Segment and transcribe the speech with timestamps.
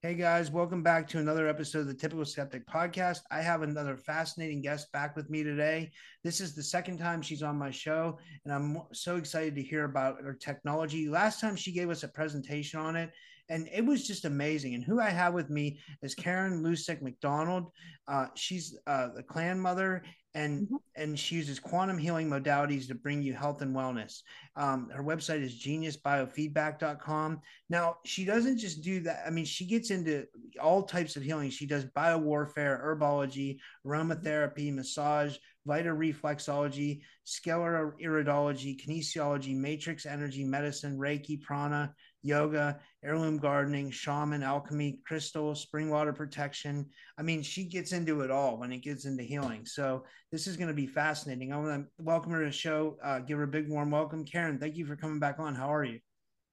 [0.00, 3.22] Hey guys, welcome back to another episode of the Typical Skeptic Podcast.
[3.32, 5.90] I have another fascinating guest back with me today.
[6.22, 9.86] This is the second time she's on my show, and I'm so excited to hear
[9.86, 11.08] about her technology.
[11.08, 13.10] Last time she gave us a presentation on it,
[13.48, 14.76] and it was just amazing.
[14.76, 17.72] And who I have with me is Karen Lucyk Macdonald.
[18.06, 20.76] Uh, she's uh, the clan mother, and mm-hmm.
[20.96, 24.22] and she uses quantum healing modalities to bring you health and wellness.
[24.56, 27.40] Um, her website is geniusbiofeedback.com.
[27.70, 29.22] Now she doesn't just do that.
[29.26, 30.26] I mean, she gets into
[30.60, 31.50] all types of healing.
[31.50, 35.36] She does biowarfare, herbology, aromatherapy, massage,
[35.68, 45.54] vitareflexology, sclera iridology, kinesiology, matrix energy, medicine, Reiki, prana, yoga, heirloom gardening, shaman, alchemy, crystal,
[45.54, 46.86] spring water protection.
[47.18, 49.66] I mean, she gets into it all when it gets into healing.
[49.66, 51.52] So this is going to be fascinating.
[51.52, 52.96] I want to welcome her to the show.
[53.04, 54.24] Uh, give her a big warm welcome.
[54.24, 55.54] Karen, thank you for coming back on.
[55.54, 56.00] How are you?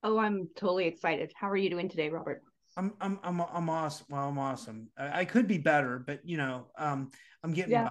[0.04, 1.32] Oh, I'm totally excited.
[1.36, 2.44] How are you doing today, Robert?
[2.78, 4.06] I'm I'm I'm I'm awesome.
[4.10, 4.90] Well, I'm awesome.
[4.98, 7.10] I, I could be better, but you know, um,
[7.44, 7.86] I'm getting yeah.
[7.86, 7.90] by.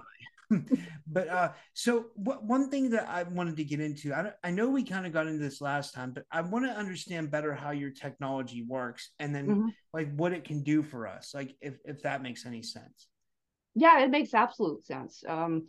[1.07, 4.69] but uh, so what, one thing that I wanted to get into, I, I know
[4.69, 7.71] we kind of got into this last time, but I want to understand better how
[7.71, 9.67] your technology works and then mm-hmm.
[9.93, 13.07] like what it can do for us, like if, if that makes any sense.
[13.73, 15.23] Yeah, it makes absolute sense.
[15.27, 15.67] Um,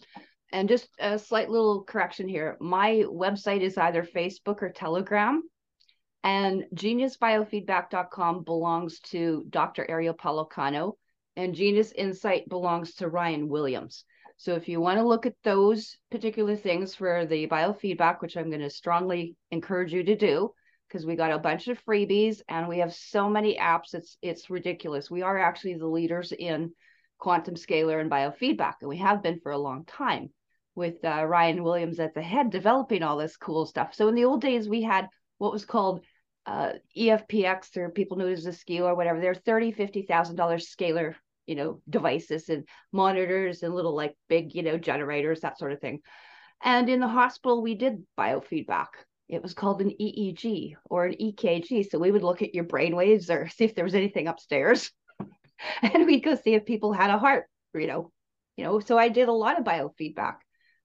[0.53, 2.57] and just a slight little correction here.
[2.61, 5.43] My website is either Facebook or Telegram.
[6.23, 9.89] And geniusbiofeedback.com belongs to Dr.
[9.89, 10.95] Ariel Policano,
[11.37, 14.05] and Genius Insight belongs to Ryan Williams.
[14.39, 18.51] So if you want to look at those particular things for the biofeedback, which I'm
[18.51, 20.53] going to strongly encourage you to do,
[20.89, 24.51] because we got a bunch of freebies and we have so many apps, it's it's
[24.51, 25.11] ridiculous.
[25.11, 26.73] We are actually the leaders in
[27.19, 30.31] quantum scalar and biofeedback, and we have been for a long time
[30.75, 33.95] with uh, Ryan Williams at the head developing all this cool stuff.
[33.95, 35.09] So in the old days, we had
[35.39, 36.05] what was called
[36.45, 39.21] uh, EPFX, or people knew it as a scalar or whatever.
[39.21, 41.15] They're thirty, fifty thousand dollars scalar
[41.47, 45.81] you know devices and monitors and little like big you know generators that sort of
[45.81, 46.01] thing.
[46.63, 48.89] And in the hospital we did biofeedback.
[49.29, 52.95] It was called an eeg or an ekg so we would look at your brain
[52.95, 54.91] waves or see if there was anything upstairs
[55.83, 58.13] and we'd go see if people had a heart you know.
[58.57, 60.37] You know so i did a lot of biofeedback.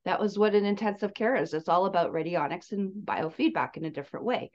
[0.05, 1.53] That was what an intensive care is.
[1.53, 4.51] It's all about radionics and biofeedback in a different way.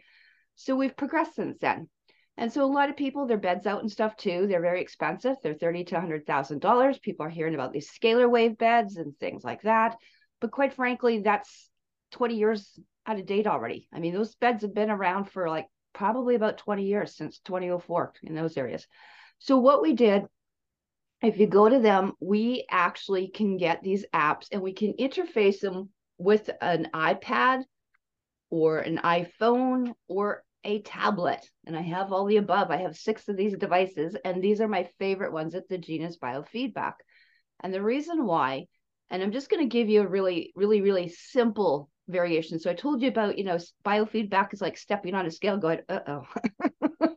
[0.57, 1.89] So we've progressed since then
[2.37, 5.37] and so a lot of people, their beds out and stuff too, they're very expensive.
[5.43, 6.99] They're thirty to hundred thousand dollars.
[6.99, 9.97] People are hearing about these scalar wave beds and things like that.
[10.41, 11.71] But quite frankly, that's
[12.13, 13.89] 20 years out of date already.
[13.93, 18.13] I mean, those beds have been around for like probably about 20 years since 2004
[18.23, 18.87] in those areas.
[19.39, 20.25] So what we did,
[21.23, 25.61] if you go to them, we actually can get these apps and we can interface
[25.61, 27.63] them with an iPad
[28.51, 32.71] or an iPhone or a tablet and I have all the above.
[32.71, 36.19] I have six of these devices, and these are my favorite ones at the Genius
[36.19, 36.95] Biofeedback.
[37.63, 38.67] And the reason why,
[39.09, 42.59] and I'm just going to give you a really, really, really simple variation.
[42.59, 45.81] So I told you about, you know, biofeedback is like stepping on a scale going,
[45.89, 46.27] uh oh,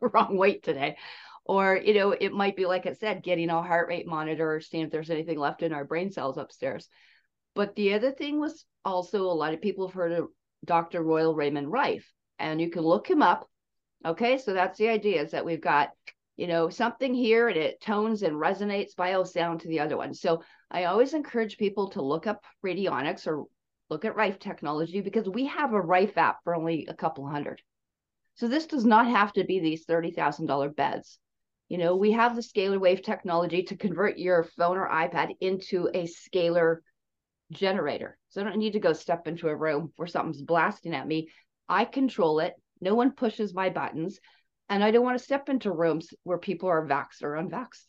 [0.00, 0.96] wrong weight today.
[1.44, 4.60] Or, you know, it might be, like I said, getting a heart rate monitor or
[4.60, 6.88] seeing if there's anything left in our brain cells upstairs.
[7.56, 10.28] But the other thing was also a lot of people have heard of
[10.64, 11.02] Dr.
[11.02, 12.08] Royal Raymond Rife
[12.40, 13.48] and you can look him up.
[14.04, 15.90] Okay, so that's the idea is that we've got,
[16.36, 20.14] you know, something here and it tones and resonates bio sound to the other one.
[20.14, 23.44] So I always encourage people to look up radionics or
[23.90, 27.60] look at Rife technology because we have a Rife app for only a couple hundred.
[28.36, 31.18] So this does not have to be these $30,000 beds.
[31.68, 35.88] You know, we have the scalar wave technology to convert your phone or iPad into
[35.92, 36.78] a scalar
[37.52, 38.16] generator.
[38.30, 41.28] So I don't need to go step into a room where something's blasting at me.
[41.70, 42.54] I control it.
[42.80, 44.18] No one pushes my buttons.
[44.68, 47.84] And I don't want to step into rooms where people are vaxxed or unvaxxed.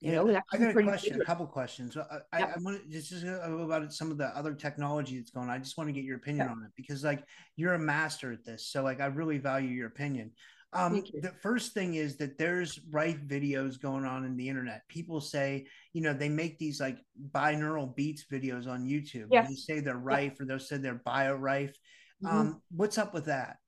[0.00, 1.94] You know, that I got a question, a couple questions.
[1.94, 2.48] So I, I, Yep.
[2.56, 5.54] I want to just, just about some of the other technology that's going on.
[5.54, 6.52] I just want to get your opinion Yeah.
[6.52, 7.24] on it because like
[7.56, 8.68] you're a master at this.
[8.68, 10.30] So like I really value your opinion.
[10.72, 11.20] Um, you.
[11.20, 14.82] the first thing is that there's rife videos going on in the internet.
[14.88, 16.98] People say, you know, they make these like
[17.32, 19.22] binaural beats videos on YouTube.
[19.22, 19.48] and Yes.
[19.48, 21.74] They say they're rife or they'll say they're bio rife.
[22.22, 22.30] Mhm.
[22.30, 23.58] Um, what's up with that?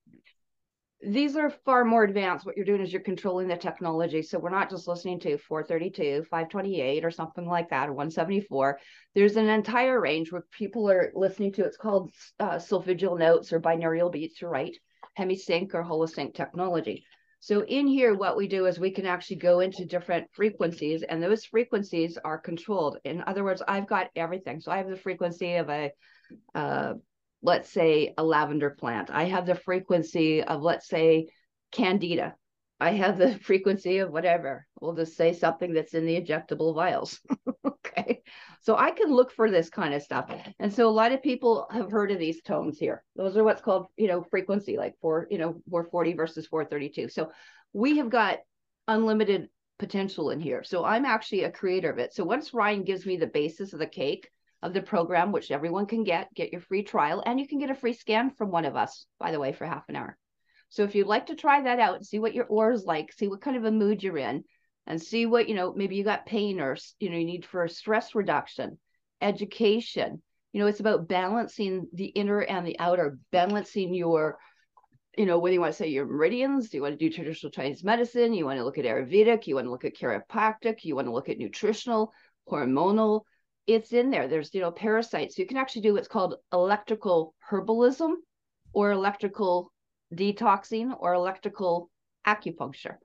[1.03, 2.45] these are far more advanced.
[2.45, 4.21] What you're doing is you're controlling the technology.
[4.23, 8.79] So we're not just listening to 432, 528, or something like that, or 174.
[9.15, 11.65] There's an entire range where people are listening to.
[11.65, 14.41] It's called uh, notes or binaural beats.
[14.41, 14.77] You're right,
[15.19, 17.05] hemisync or holosync technology.
[17.43, 21.23] So in here, what we do is we can actually go into different frequencies, and
[21.23, 22.99] those frequencies are controlled.
[23.05, 24.61] In other words, I've got everything.
[24.61, 25.93] So I have the frequency of a
[26.55, 26.95] uh,
[27.43, 29.11] let's say a lavender plant.
[29.11, 31.29] I have the frequency of, let's say,
[31.73, 32.35] candida.
[32.79, 34.67] I have the frequency of whatever.
[34.81, 37.21] We'll just say something that's in the injectable vials.
[37.67, 38.23] okay.
[38.63, 40.31] So I can look for this kind of stuff.
[40.59, 43.03] And so a lot of people have heard of these tones here.
[43.17, 47.09] Those are what's called, you know, frequency, like four, you know, 440 versus 432.
[47.09, 47.31] So
[47.73, 48.39] we have got
[48.87, 49.49] unlimited
[49.79, 50.63] potential in here.
[50.63, 52.13] So I'm actually a creator of it.
[52.13, 54.29] So once Ryan gives me the basis of the cake,
[54.63, 57.71] of the program, which everyone can get, get your free trial, and you can get
[57.71, 60.17] a free scan from one of us, by the way, for half an hour.
[60.69, 63.27] So if you'd like to try that out see what your aura is like, see
[63.27, 64.45] what kind of a mood you're in,
[64.87, 67.67] and see what, you know, maybe you got pain or, you know, you need for
[67.69, 68.79] stress reduction,
[69.21, 70.23] education.
[70.53, 74.39] You know, it's about balancing the inner and the outer, balancing your,
[75.17, 77.51] you know, whether you want to say your meridians, do you want to do traditional
[77.51, 78.35] Chinese medicine?
[78.35, 81.13] You want to look at Ayurvedic, you want to look at chiropractic, you want to
[81.13, 82.13] look at nutritional,
[82.49, 83.23] hormonal,
[83.75, 84.27] it's in there.
[84.27, 85.39] There's, you know, parasites.
[85.39, 88.15] You can actually do what's called electrical herbalism
[88.73, 89.73] or electrical
[90.13, 91.89] detoxing or electrical
[92.27, 92.97] acupuncture.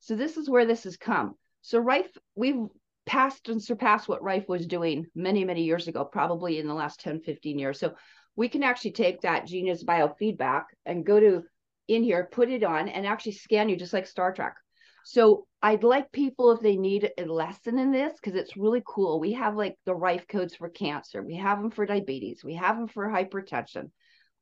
[0.00, 1.34] So this is where this has come.
[1.60, 2.66] So Rife, we've
[3.04, 7.00] passed and surpassed what Rife was doing many, many years ago, probably in the last
[7.00, 7.78] 10, 15 years.
[7.78, 7.94] So
[8.34, 11.42] we can actually take that genius biofeedback and go to
[11.86, 14.54] in here, put it on and actually scan you just like Star Trek.
[15.04, 19.20] So I'd like people if they need a lesson in this because it's really cool.
[19.20, 22.76] We have like the Rife codes for cancer, we have them for diabetes, we have
[22.76, 23.90] them for hypertension,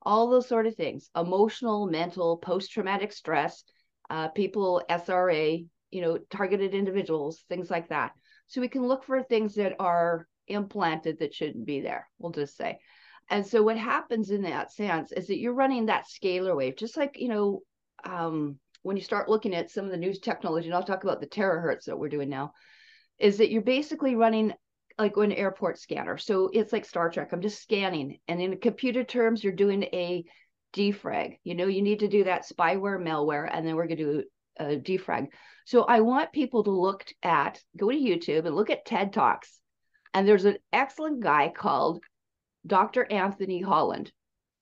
[0.01, 3.65] all those sort of things, emotional, mental, post-traumatic stress,
[4.09, 8.13] uh, people SRA, you know, targeted individuals, things like that.
[8.47, 12.09] So we can look for things that are implanted that shouldn't be there.
[12.19, 12.79] We'll just say.
[13.31, 16.97] And so what happens in that sense is that you're running that scalar wave, just
[16.97, 17.63] like you know.
[18.05, 21.21] Um, when you start looking at some of the news technology, and I'll talk about
[21.21, 22.53] the terahertz that we're doing now,
[23.19, 24.53] is that you're basically running
[24.99, 26.19] like an airport scanner.
[26.19, 27.31] So it's like Star Trek.
[27.33, 28.19] I'm just scanning.
[28.29, 30.25] And in computer terms, you're doing a
[30.75, 31.39] defrag.
[31.45, 34.25] You know, you need to do that spyware, malware, and then we're going to do
[34.59, 35.29] a defrag.
[35.65, 39.61] So I want people to look at, go to YouTube and look at TED Talks.
[40.13, 42.03] And there's an excellent guy called
[42.67, 43.11] Dr.
[43.11, 44.13] Anthony Holland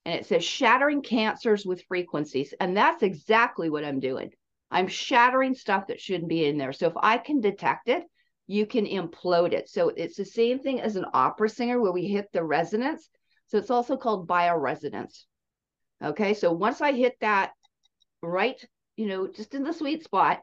[0.04, 2.54] and it says shattering cancers with frequencies.
[2.60, 4.30] And that's exactly what I'm doing.
[4.70, 6.72] I'm shattering stuff that shouldn't be in there.
[6.72, 8.04] So if I can detect it,
[8.46, 9.68] you can implode it.
[9.68, 13.08] So it's the same thing as an opera singer where we hit the resonance.
[13.48, 15.24] So it's also called bioresonance.
[16.02, 16.34] Okay.
[16.34, 17.52] So once I hit that
[18.22, 18.62] right,
[18.96, 20.40] you know, just in the sweet spot,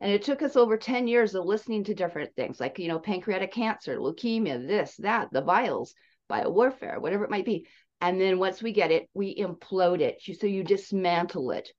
[0.00, 2.98] and it took us over 10 years of listening to different things like, you know,
[2.98, 5.94] pancreatic cancer, leukemia, this, that, the vials,
[6.30, 7.66] biowarfare, whatever it might be.
[8.00, 10.20] And then once we get it, we implode it.
[10.38, 11.70] So you dismantle it.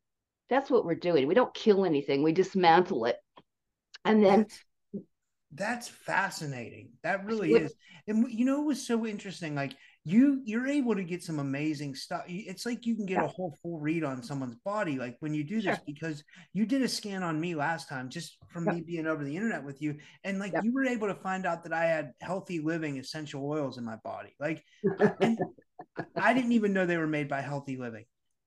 [0.49, 1.27] That's what we're doing.
[1.27, 3.17] We don't kill anything, we dismantle it.
[4.03, 4.59] And then That's,
[5.53, 6.89] that's fascinating.
[7.03, 7.73] That really is.
[8.07, 9.55] And you know, it was so interesting.
[9.55, 12.23] Like you, you're able to get some amazing stuff.
[12.27, 13.25] It's like you can get Yeah.
[13.25, 14.97] a whole full read on someone's body.
[14.97, 15.83] Like when you do this, Sure.
[15.87, 18.75] because you did a scan on me last time, just from Yep.
[18.75, 20.63] me being over the internet with you, and like Yep.
[20.63, 23.95] you were able to find out that I had healthy living essential oils in my
[24.03, 24.35] body.
[24.39, 24.63] Like,
[25.21, 25.39] and
[26.15, 28.05] I didn't even know they were made by Healthy Living.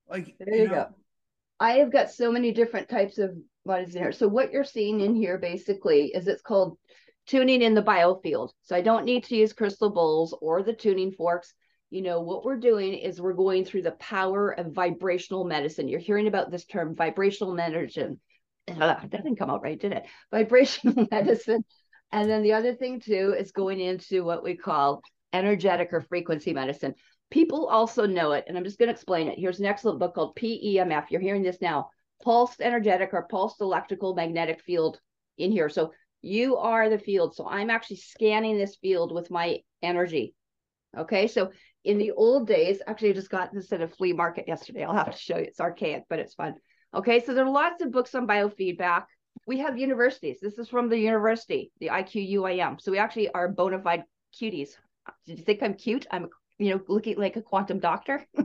[0.09, 0.87] Like There you go.
[1.61, 4.13] I have got so many different types of what is in here.
[4.13, 6.79] So what you're seeing in here basically is it's called
[7.27, 8.51] tuning in the biofield.
[8.63, 11.53] So I don't need to use crystal bowls or the tuning forks.
[11.91, 15.89] You know, what we're doing is we're going through the power of vibrational medicine.
[15.89, 18.21] You're hearing about this term vibration medicine.
[18.79, 20.05] That didn't come out right, did it?
[20.31, 21.65] Vibrational medicine.
[22.13, 25.03] And then the other thing too is going into what we call
[25.33, 26.95] energetic or frequency medicine.
[27.31, 29.39] People also know it, and I'm just going to explain it.
[29.39, 31.11] Here's an excellent book called PEMF.
[31.11, 31.91] You're hearing this now
[32.23, 34.99] pulsed energetic or pulsed electrical magnetic field
[35.37, 35.69] in here.
[35.69, 35.93] So
[36.23, 37.35] you are the field.
[37.35, 40.35] So I'm actually scanning this field with my energy.
[40.97, 41.29] Okay.
[41.29, 41.53] So
[41.85, 44.85] in the old days, actually, I just got this at a flea market yesterday.
[44.85, 45.45] I'll have to show you.
[45.45, 46.55] It's archaic, but it's fun.
[46.95, 49.05] Okay, so there are lots of books on biofeedback.
[49.47, 50.39] We have universities.
[50.41, 52.81] This is from the university, the IQUIM.
[52.81, 54.05] So we actually are bona fide
[54.35, 54.71] cuties.
[55.27, 56.07] Did you think I'm cute?
[56.11, 56.29] I'm,
[56.59, 58.27] you know, looking like a quantum doctor.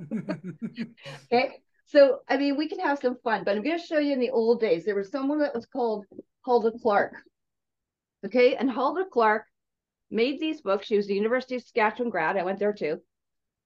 [1.33, 1.59] okay.
[1.85, 4.19] So, I mean, we can have some fun, but I'm going to show you in
[4.19, 6.05] the old days, there was someone that was called
[6.41, 7.13] Hulda Clark.
[8.25, 8.55] Okay.
[8.55, 9.45] And Hulda Clark
[10.09, 10.87] made these books.
[10.87, 12.37] She was the University of Saskatchewan grad.
[12.37, 12.99] I went there too.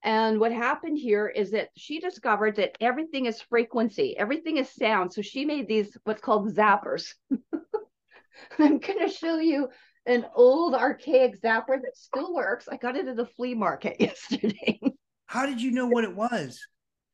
[0.02, 5.12] And what happened here is that she discovered that everything is frequency, everything is sound.
[5.12, 7.14] So she made these what's called zappers.
[8.58, 9.68] I'm going to show you
[10.08, 12.68] an old archaic zapper that still works.
[12.70, 14.80] I got it at a flea market yesterday.
[15.26, 16.60] How did you know what it was?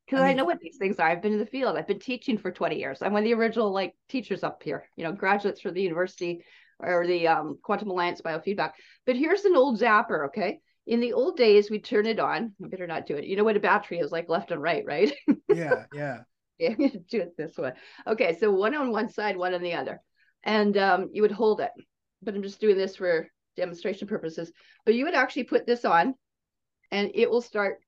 [0.05, 1.09] Because I, mean, I, know what these things are.
[1.09, 1.77] I've been in the field.
[1.77, 3.01] I've been teaching for 20 years.
[3.01, 6.43] I'm one of the original like teachers up here, you know, graduates from the university
[6.79, 8.71] or the um, Quantum Alliance Biofeedback.
[9.05, 10.59] But here's an old zapper, okay?
[10.87, 12.53] in the old days, we turn it on.
[12.63, 13.25] I better not do it.
[13.25, 15.13] You know what a battery is like left and right, right?
[15.49, 16.19] yeah, yeah.
[16.57, 17.73] Yeah, I'm gonna do it this way.
[18.07, 20.01] Okay, so one on one side, one on the other.
[20.43, 21.71] And um, you would hold it.
[22.21, 24.51] But I'm just doing this for demonstration purposes.
[24.85, 26.15] But you would actually put this on
[26.91, 27.79] and it will start.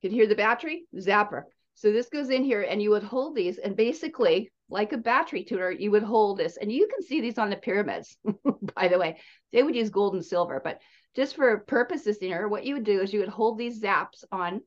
[0.00, 1.44] You can hear the battery, zapper.
[1.74, 5.44] So this goes in here and you would hold these and basically like a battery
[5.44, 6.56] tuner, you would hold this.
[6.56, 8.16] And you can see these on the pyramids,
[8.74, 9.18] by the way.
[9.52, 10.80] They would use gold and silver, but
[11.14, 14.60] just for purposes here, what you would do is you would hold these zaps on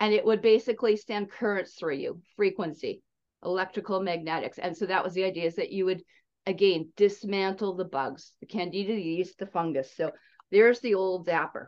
[0.00, 3.02] and it would basically send currents through you, frequency,
[3.44, 4.58] electrical magnetics.
[4.58, 6.02] And so that was the idea is that you would,
[6.46, 9.94] again, dismantle the bugs, the candida the yeast, the fungus.
[9.96, 10.12] So
[10.50, 11.66] there's the old zapper.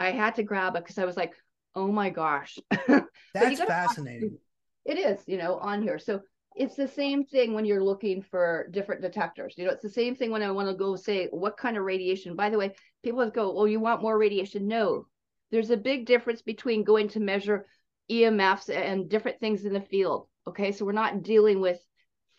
[0.00, 1.34] I had to grab it because I was like,
[1.74, 2.58] oh my gosh.
[3.34, 4.38] That's fascinating.
[4.84, 5.98] It is, you know, on here.
[5.98, 6.20] So
[6.54, 9.54] it's the same thing when you're looking for different detectors.
[9.56, 11.84] You know, it's the same thing when I want to go say what kind of
[11.84, 12.36] radiation.
[12.36, 15.06] By the way, people go, "Well, you want more radiation?" No,
[15.50, 17.66] there's a big difference between going to measure
[18.10, 20.28] EMFs and different things in the field.
[20.46, 21.80] Okay, so we're not dealing with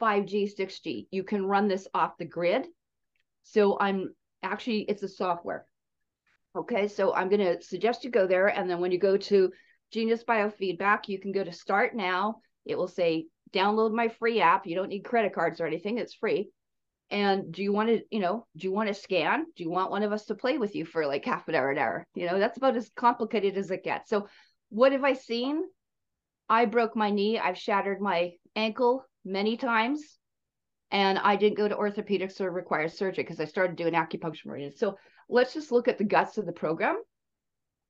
[0.02, 1.08] 5G, 6G.
[1.12, 2.68] You can run this off the grid.
[3.44, 5.66] So I'm actually, it's a software.
[6.56, 8.48] Okay, so I'm going to suggest you go there.
[8.48, 9.52] And then when you go to
[9.92, 12.38] Genius Biofeedback, you can go to Start Now.
[12.66, 14.66] It will say download my free app.
[14.66, 15.98] You don't need credit cards or anything.
[15.98, 16.50] It's free.
[17.12, 19.46] And do you want to, you know, do you want to scan?
[19.56, 21.70] Do you want one of us to play with you for like half an hour,
[21.72, 22.06] an hour?
[22.16, 24.10] You know, that's about as complicated as it gets.
[24.10, 24.28] So,
[24.70, 25.64] what have I seen?
[26.50, 27.38] I broke my knee.
[27.38, 30.01] I've shattered my ankle many times.
[30.91, 34.77] And I didn't go to orthopedics or require surgery because I started doing acupuncture.
[34.77, 37.01] So let's just look at the guts of the program.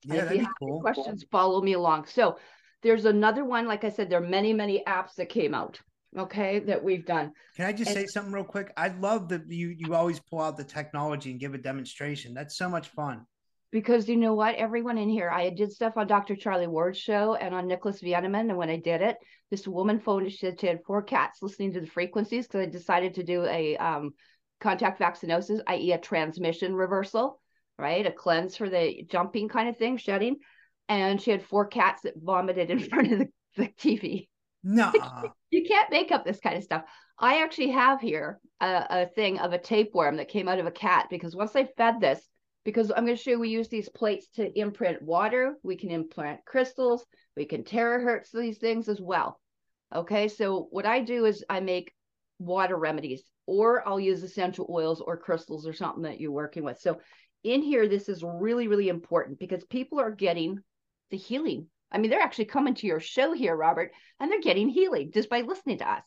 [0.04, 0.82] Yeah, if you have cool.
[0.82, 2.06] questions, follow me along.
[2.06, 2.38] So
[2.82, 5.80] there's another one, like I said, there are many, many apps that came out.
[6.18, 7.34] Okay, that we've done.
[7.58, 8.72] Can I just and, say something real quick?
[8.77, 12.34] I love that you you always pull out the technology and give a demonstration.
[12.34, 13.25] That's so much fun.
[13.72, 16.36] Because you know what, everyone in here, I did stuff on Dr.
[16.36, 18.50] Charlie Ward's show and on Nicholas Veniamin.
[18.50, 19.18] And when I did it,
[19.52, 20.32] this woman phoned.
[20.32, 23.44] She said she had four cats listening to the frequencies because I decided to do
[23.46, 24.12] a um,
[24.62, 27.42] contact vaccinosis, i.e., a transmission reversal,
[27.78, 28.06] right?
[28.06, 30.38] A cleanse for the jumping kind of thing, shedding
[30.88, 34.28] and she had four cats that vomited in front of the, the TV.
[34.64, 34.92] No,
[35.52, 36.84] you can't make up this kind of stuff.
[37.20, 40.72] I actually have here a, a, thing of a tapeworm that came out of a
[40.72, 42.20] cat because once I fed this,
[42.66, 45.56] because I'm going to show you, we use these plates to imprint water.
[45.64, 47.06] We can imprint crystals.
[47.38, 49.40] We can terahertz these things as well.
[49.96, 51.94] Okay, so what I do is I make
[52.40, 56.80] water remedies, or I'll use essential oils or crystals or something that you're working with.
[56.80, 57.00] So
[57.44, 60.58] in here, this is really, really important because people are getting
[61.12, 61.68] the healing.
[61.92, 65.30] I mean, they're actually coming to your show here, Robert, and they're getting healing just
[65.30, 66.04] by listening to us.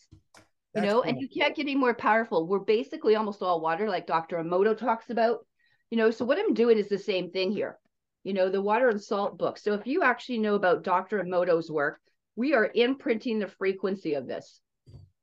[0.74, 1.02] That's you know, cool.
[1.02, 2.48] and you can't get any more powerful.
[2.48, 4.38] We're basically almost all water, like Dr.
[4.38, 5.46] Emoto talks about.
[5.90, 7.78] You know, so what I'm doing is the same thing here.
[8.24, 9.58] You know, the water and salt book.
[9.58, 11.22] So if you actually know about Dr.
[11.22, 12.00] Emoto's work,
[12.36, 14.60] we are imprinting the frequency of this.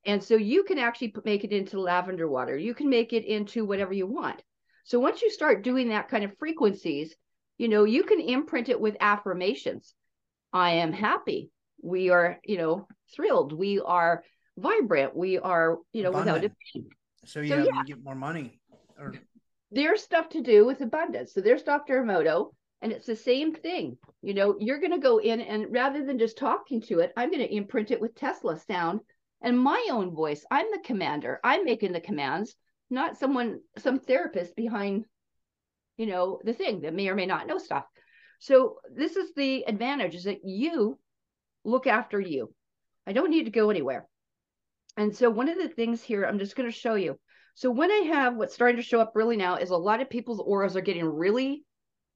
[0.05, 2.57] And so you can actually make it into lavender water.
[2.57, 4.41] You can make it into whatever you want.
[4.84, 7.15] So once you start doing that kind of frequencies,
[7.57, 9.93] you know you can imprint it with affirmations
[10.53, 11.50] i am happy
[11.81, 14.24] we are you know thrilled we are
[14.57, 16.43] vibrant we are you know Abundant.
[16.43, 17.72] without a so yeah, so, yeah.
[17.77, 18.60] you get more money
[19.00, 19.13] or
[19.72, 23.98] there's stuff to do with abundance so there's dr emoto and it's the same thing
[24.22, 27.29] you know you're going to go in and rather than just talking to it i'm
[27.29, 29.00] going to imprint it with tesla sound
[29.41, 32.55] and my own voice i'm the commander i'm making the commands
[32.89, 35.05] not someone some therapist behind
[35.98, 37.86] you know, the thing that may or may not know stuff.
[38.39, 41.00] So this is the advantage is that you
[41.63, 42.53] look after you.
[43.07, 44.07] I don't need to go anywhere.
[44.98, 47.19] And so one of the things here, I'm just going to show you.
[47.55, 50.09] So when I have what's starting to show up really now is a lot of
[50.09, 51.63] people's auras are getting really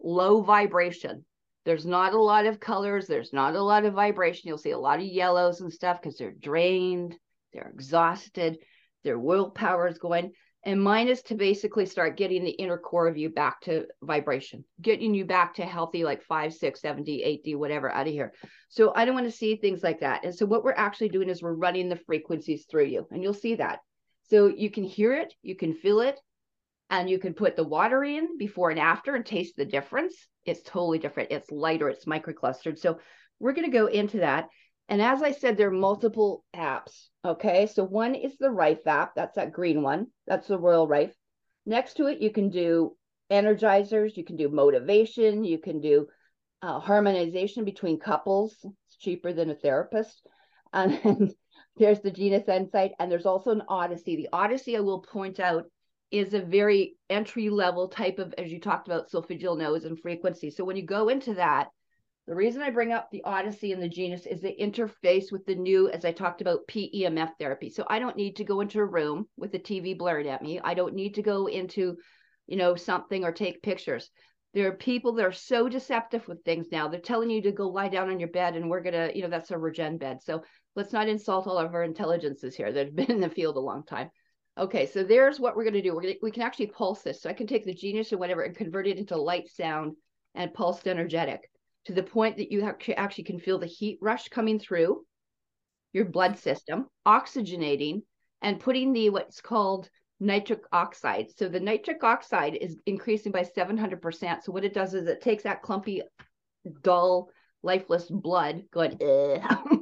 [0.01, 1.25] low vibration.
[1.65, 3.07] There's not a lot of colors.
[3.07, 4.47] There's not a lot of vibration.
[4.47, 7.17] You'll see a lot of yellows and stuff because they're drained.
[7.53, 8.57] they're exhausted,
[9.03, 10.31] their willpower is going.
[10.65, 14.65] And mine is to basically start getting the inner core of you back to vibration,
[14.81, 18.13] getting you back to healthy, like five, six, seven D, eight D, whatever, out of
[18.13, 18.33] here.
[18.67, 20.25] So I don't want to see things like that.
[20.25, 23.33] And so what we're actually doing is we're running the frequencies through you, and you'll
[23.33, 23.79] see that.
[24.29, 26.19] So you can hear it, you can feel it,
[26.89, 30.15] and you can put the water in before and after and taste the difference.
[30.45, 31.31] It's totally different.
[31.31, 32.79] It's lighter, it's microclustered.
[32.79, 32.99] So
[33.39, 34.49] we're going to go into that.
[34.87, 37.09] And as I said, there are multiple apps.
[37.23, 37.67] Okay.
[37.67, 39.13] So one is the Rife app.
[39.15, 40.07] That's that green one.
[40.25, 41.13] That's the Royal Rife.
[41.65, 42.95] Next to it, you can do
[43.31, 46.07] energizers, you can do motivation, you can do
[46.63, 48.55] uh, harmonization between couples.
[48.63, 50.25] It's cheaper than a therapist.
[50.71, 51.33] And
[51.79, 54.15] there's the Genius Insight, and there's also an Odyssey.
[54.17, 55.65] The Odyssey, I will point out,
[56.11, 60.49] is a very entry level type of, as you talked about, solfeggio notes and frequency.
[60.49, 61.69] So when you go into that,
[62.27, 65.55] the reason I bring up the Odyssey and the Genius is they interface with the
[65.55, 67.69] new, as I talked about, PEMF therapy.
[67.69, 70.59] So I don't need to go into a room with the TV blaring at me.
[70.63, 71.97] I don't need to go into,
[72.45, 74.11] you know, something or take pictures.
[74.53, 76.87] There are people that are so deceptive with things now.
[76.87, 79.29] They're telling you to go lie down on your bed and we're gonna, you know,
[79.29, 80.21] that's a regen bed.
[80.23, 80.43] So
[80.79, 83.59] let's not insult all of our intelligences here that have been in the field a
[83.59, 84.09] long time.
[84.57, 85.93] Okay, so there's what we're gonna do.
[85.93, 87.21] We're gonna we can actually pulse this.
[87.21, 89.97] So I can take the genius or whatever and convert it into light sound
[90.35, 91.49] and pulsed energetic
[91.85, 95.05] to the point that you actually can feel the heat rush coming through
[95.91, 98.03] your blood system, oxygenating,
[98.41, 99.89] and putting the what's called
[100.21, 101.27] nitric oxide.
[101.35, 104.43] So the nitric oxide is increasing by 700%.
[104.43, 106.03] So what it does is it takes that clumpy,
[106.83, 107.29] dull,
[107.63, 108.97] lifeless blood going,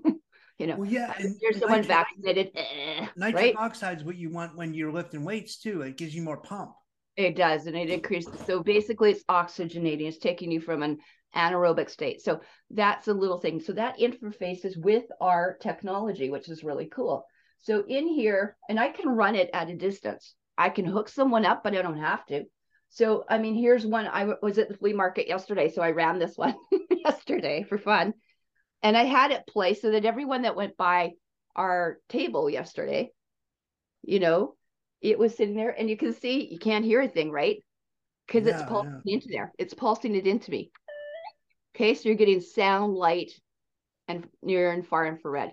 [0.58, 2.52] you know, well, yeah, uh, and you're someone vaccinated.
[2.56, 3.56] Eh, nitric right?
[3.58, 5.82] oxide is what you want when you're lifting weights too.
[5.82, 6.72] It gives you more pump.
[7.16, 8.40] It does, and it increases.
[8.46, 10.08] So basically, it's oxygenating.
[10.08, 10.98] It's taking you from an
[11.36, 12.22] anaerobic state.
[12.22, 13.60] So that's a little thing.
[13.60, 17.26] So that interfaces with our technology, which is really cool.
[17.60, 20.36] So in here, and I can run it at a distance.
[20.58, 22.46] I can hook someone up, but I don't have to.
[22.90, 24.08] So, I mean, here's one.
[24.08, 26.56] I was at the flea market yesterday, so I ran this one
[26.90, 28.14] yesterday for fun.
[28.84, 31.14] And I had it play so that everyone that went by
[31.56, 33.12] our table yesterday,
[34.04, 34.56] you know,
[35.02, 37.64] it was sitting there and you can see you can't hear a thing, right?
[38.26, 39.14] Because yeah, it's pulsing yeah.
[39.14, 39.54] into there.
[39.58, 40.72] It's pulsing it into me.
[41.76, 43.32] Okay, so you're getting sound, light,
[44.08, 45.52] and near and far infrared.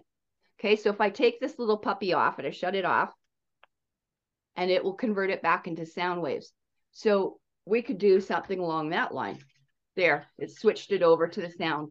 [0.59, 3.13] Okay, so if I take this little puppy off and I shut it off,
[4.57, 6.53] and it will convert it back into sound waves.
[6.93, 9.39] So we could do something along that line.
[9.97, 11.91] There, it switched it over to the sound.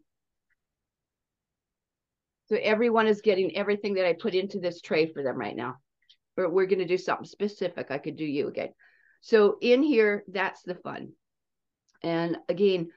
[2.49, 5.75] So everyone is getting everything that I put into this tray for them right now.
[6.35, 7.87] But we're going to do something specific.
[7.89, 8.69] I could do you again.
[9.21, 11.13] So in here, that's the fun.
[12.01, 12.89] And again,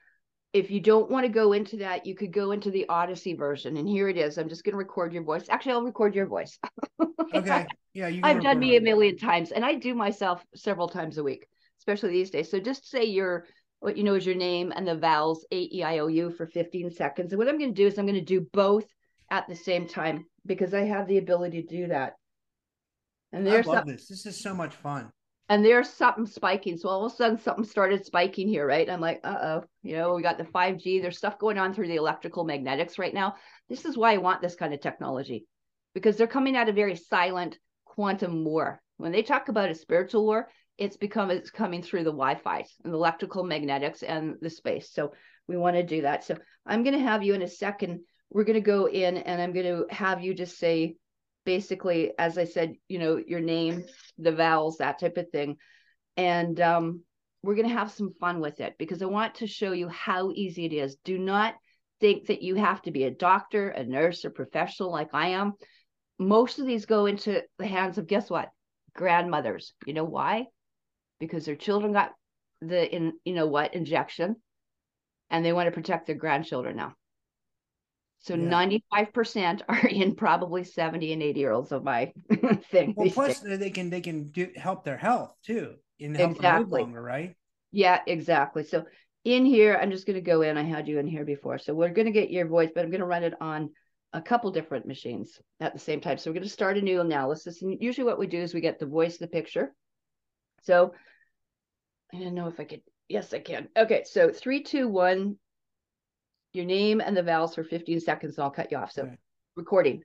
[0.53, 3.77] if you don't want to go into that, you could go into the Odyssey version.
[3.77, 4.37] And here it is.
[4.37, 5.45] I'm just going to record your voice.
[5.49, 6.57] Actually, I'll record your voice.
[7.33, 7.65] okay.
[7.93, 8.07] Yeah.
[8.07, 8.21] You.
[8.23, 11.47] I've done me a million times and I do myself several times a week,
[11.79, 12.49] especially these days.
[12.51, 13.45] So just say your,
[13.79, 16.47] what you know is your name and the vowels A, E, I, O, U for
[16.47, 17.31] 15 seconds.
[17.31, 18.85] And what I'm going to do is I'm going to do both
[19.29, 22.13] at the same time because I have the ability to do that.
[23.31, 24.07] And there's I love some, this.
[24.07, 25.11] This is so much fun
[25.49, 26.77] and there's something spiking.
[26.77, 28.89] So all of a sudden something started spiking here, right?
[28.89, 31.01] I'm like, uh-oh, you know, we got the 5G.
[31.01, 33.35] There's stuff going on through the electrical magnetics right now.
[33.69, 35.45] This is why I want this kind of technology
[35.93, 38.81] because they're coming at a very silent quantum war.
[38.97, 42.93] When they talk about a spiritual war, it's become it's coming through the Wi-Fi and
[42.93, 44.91] the electrical magnetics and the space.
[44.91, 45.13] So
[45.47, 46.23] we want to do that.
[46.25, 48.01] So I'm going to have you in a second.
[48.29, 50.95] We're going to go in and I'm going to have you just say
[51.45, 53.85] basically, as I said, you know, your name,
[54.17, 55.57] the vowels, that type of thing.
[56.17, 57.01] And um,
[57.41, 60.31] we're going to have some fun with it because I want to show you how
[60.31, 60.97] easy it is.
[61.05, 61.55] Do not
[61.99, 65.53] think that you have to be a doctor, a nurse, or professional like I am.
[66.19, 68.49] Most of these go into the hands of guess what?
[68.95, 69.73] Grandmothers.
[69.85, 70.47] You know why?
[71.19, 72.11] Because their children got
[72.61, 74.35] the in you know what injection
[75.29, 76.93] and they want to protect their grandchildren now.
[78.27, 78.67] So yeah.
[78.91, 82.11] 95% are in probably 70 and 80 year olds of my
[82.71, 82.93] thing.
[82.95, 83.57] Well, plus days.
[83.57, 86.81] they can they can do help their health too and help exactly.
[86.81, 87.35] longer, right?
[87.71, 88.63] Yeah, exactly.
[88.63, 88.85] So
[89.23, 90.57] in here, I'm just going to go in.
[90.57, 91.57] I had you in here before.
[91.57, 93.69] So we're going to get your voice, but I'm going to run it on
[94.13, 96.17] a couple different machines at the same time.
[96.17, 97.61] So we're going to start a new analysis.
[97.61, 99.73] And usually what we do is we get the voice, the picture.
[100.63, 100.93] So
[102.13, 102.81] I don't know if I could.
[103.09, 103.67] Yes, I can.
[103.77, 104.03] Okay.
[104.05, 105.37] So three, two, one,
[106.57, 108.91] your name and the vowels for 15 seconds, and I'll cut you off.
[108.91, 109.17] So, okay.
[109.55, 110.03] recording.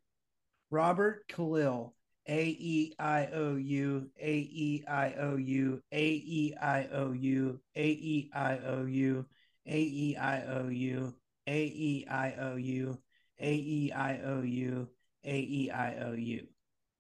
[0.71, 1.95] Robert Khalil,
[2.29, 7.59] A E I O U, A E I O U, A E I O U,
[7.75, 9.27] A E I O U,
[9.67, 11.15] A E I O U,
[11.49, 12.99] A E I O U,
[13.41, 14.89] A E I O U,
[15.25, 16.47] A E I O U.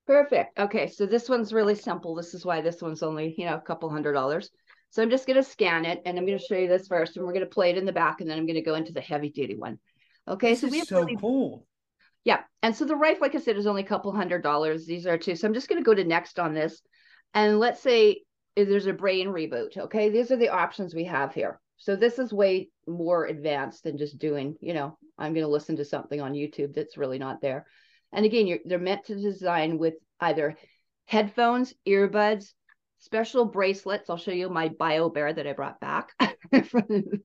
[0.06, 0.58] Perfect.
[0.58, 2.14] Okay, so this one's really simple.
[2.14, 4.50] This is why this one's only, you know, a couple hundred dollars.
[4.92, 7.16] So I'm just going to scan it and I'm going to show you this first
[7.16, 8.74] and we're going to play it in the back and then I'm going to go
[8.74, 9.78] into the heavy duty one.
[10.28, 11.66] Okay, This so we have so really- cool.
[12.24, 12.40] yeah.
[12.62, 14.86] And so the rifle, like I said, is only a couple hundred dollars.
[14.86, 15.34] These are two.
[15.34, 16.80] So I'm just going to go to next on this.
[17.34, 18.20] And let's say
[18.54, 19.76] there's a brain reboot.
[19.78, 20.10] Okay.
[20.10, 21.58] These are the options we have here.
[21.78, 25.76] So this is way more advanced than just doing, you know, I'm going to listen
[25.78, 27.66] to something on YouTube that's really not there.
[28.12, 30.56] And again, you're, they're meant to design with either
[31.06, 32.52] headphones, earbuds,
[33.02, 34.08] special bracelets.
[34.08, 37.20] I'll show you my bio bear that I brought back from, the,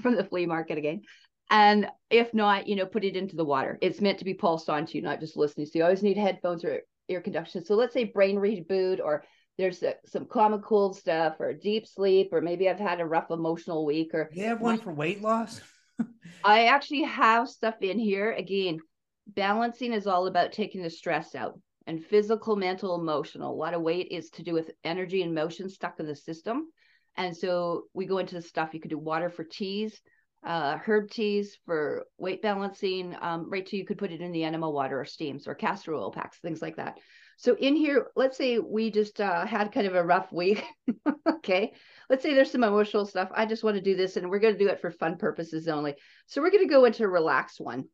[0.00, 1.02] from the flea market again.
[1.50, 3.78] And if not, you know, put it into the water.
[3.80, 5.66] It's meant to be pulsed onto you, not just listening.
[5.66, 7.64] So you always need headphones or ear conduction.
[7.64, 9.24] So let's say brain reboot, or
[9.56, 13.30] there's a, some common cold stuff, or deep sleep, or maybe I've had a rough
[13.30, 15.60] emotional week, or you have one for weight loss.
[16.44, 18.32] I actually have stuff in here.
[18.32, 18.80] Again,
[19.26, 23.52] balancing is all about taking the stress out and physical, mental, emotional.
[23.52, 26.68] A lot of weight is to do with energy and motion stuck in the system.
[27.16, 28.72] And so we go into the stuff.
[28.72, 30.00] You could do water for teas,
[30.44, 33.16] uh, herb teas for weight balancing.
[33.20, 35.94] Um, right too, you could put it in the enema water or steams or castor
[35.94, 36.98] oil packs, things like that.
[37.36, 40.64] So in here, let's say we just uh, had kind of a rough week.
[41.28, 41.72] okay.
[42.08, 43.30] Let's say there's some emotional stuff.
[43.34, 45.66] I just want to do this and we're going to do it for fun purposes
[45.66, 45.94] only.
[46.26, 47.84] So we're going to go into a relaxed one.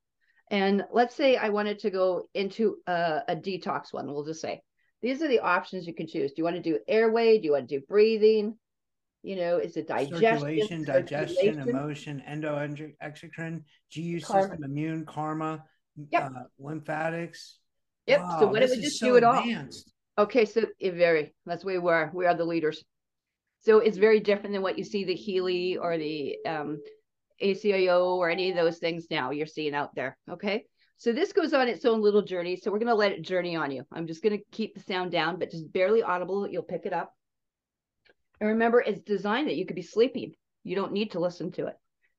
[0.51, 4.07] And let's say I wanted to go into a, a detox one.
[4.07, 4.63] We'll just say
[5.03, 6.33] these are the options you can choose.
[6.33, 7.39] Do you want to do airway?
[7.39, 8.57] Do you want to do breathing?
[9.23, 10.21] You know, is it digestion?
[10.21, 11.69] Circulation, digestion, circulation?
[11.69, 13.63] emotion, endoexocrine,
[13.95, 14.43] GU Karma.
[14.43, 15.65] system, immune, karma,
[16.11, 16.23] Yep.
[16.25, 17.59] uh, lymphatics.
[18.07, 18.21] Yep.
[18.21, 19.45] so Wow, why don't we just so do it all?
[20.19, 22.11] Okay, so it very that's where we are.
[22.15, 22.85] We are the leaders.
[23.61, 26.81] So it's very different than what you see the Healy or the um,
[27.42, 30.16] ACIO or any of those things now you're seeing out there.
[30.31, 30.64] Okay.
[30.96, 32.57] So this goes on its own little journey.
[32.57, 33.85] So we're going to let it journey on you.
[33.92, 36.48] I'm just going to keep the sound down, but just barely audible.
[36.48, 37.14] You'll pick it up.
[38.40, 40.33] And remember, it's designed that you could be sleeping.
[40.64, 41.74] You don't need to listen to it.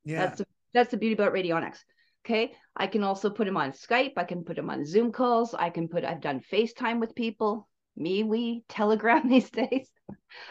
[0.06, 0.26] Yeah.
[0.26, 1.80] That's the, that's the beauty about radionics.
[2.26, 2.54] Okay.
[2.76, 4.14] I can also put them on Skype.
[4.18, 5.54] I can put them on Zoom calls.
[5.54, 7.69] I can put, I've done FaceTime with people,
[8.00, 9.90] me, we, Telegram these days,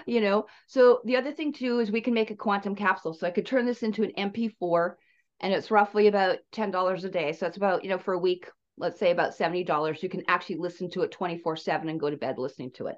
[0.07, 0.47] you know.
[0.67, 3.15] So the other thing too is we can make a quantum capsule.
[3.15, 4.95] So I could turn this into an MP4
[5.41, 7.33] and it's roughly about $10 a day.
[7.33, 10.03] So it's about, you know, for a week, let's say about $70.
[10.03, 12.97] You can actually listen to it 24 7 and go to bed listening to it.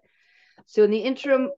[0.66, 1.50] So in the interim,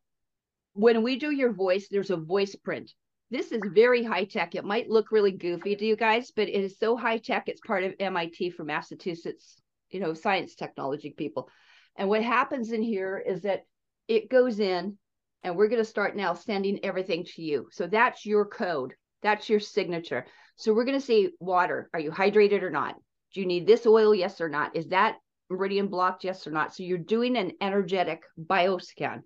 [0.74, 2.92] when we do your voice, there's a voice print.
[3.30, 4.54] This is very high tech.
[4.54, 7.48] It might look really goofy to you guys, but it is so high tech.
[7.48, 9.56] It's part of MIT for Massachusetts,
[9.90, 11.48] you know, science technology people.
[11.96, 13.64] And what happens in here is that
[14.08, 14.96] it goes in,
[15.42, 17.68] and we're going to start now sending everything to you.
[17.70, 20.26] So that's your code, that's your signature.
[20.56, 21.90] So we're going to say water.
[21.92, 22.94] Are you hydrated or not?
[23.34, 24.14] Do you need this oil?
[24.14, 24.76] Yes or not?
[24.76, 25.16] Is that
[25.50, 26.24] meridian blocked?
[26.24, 26.74] Yes or not?
[26.74, 29.20] So you're doing an energetic bioscan.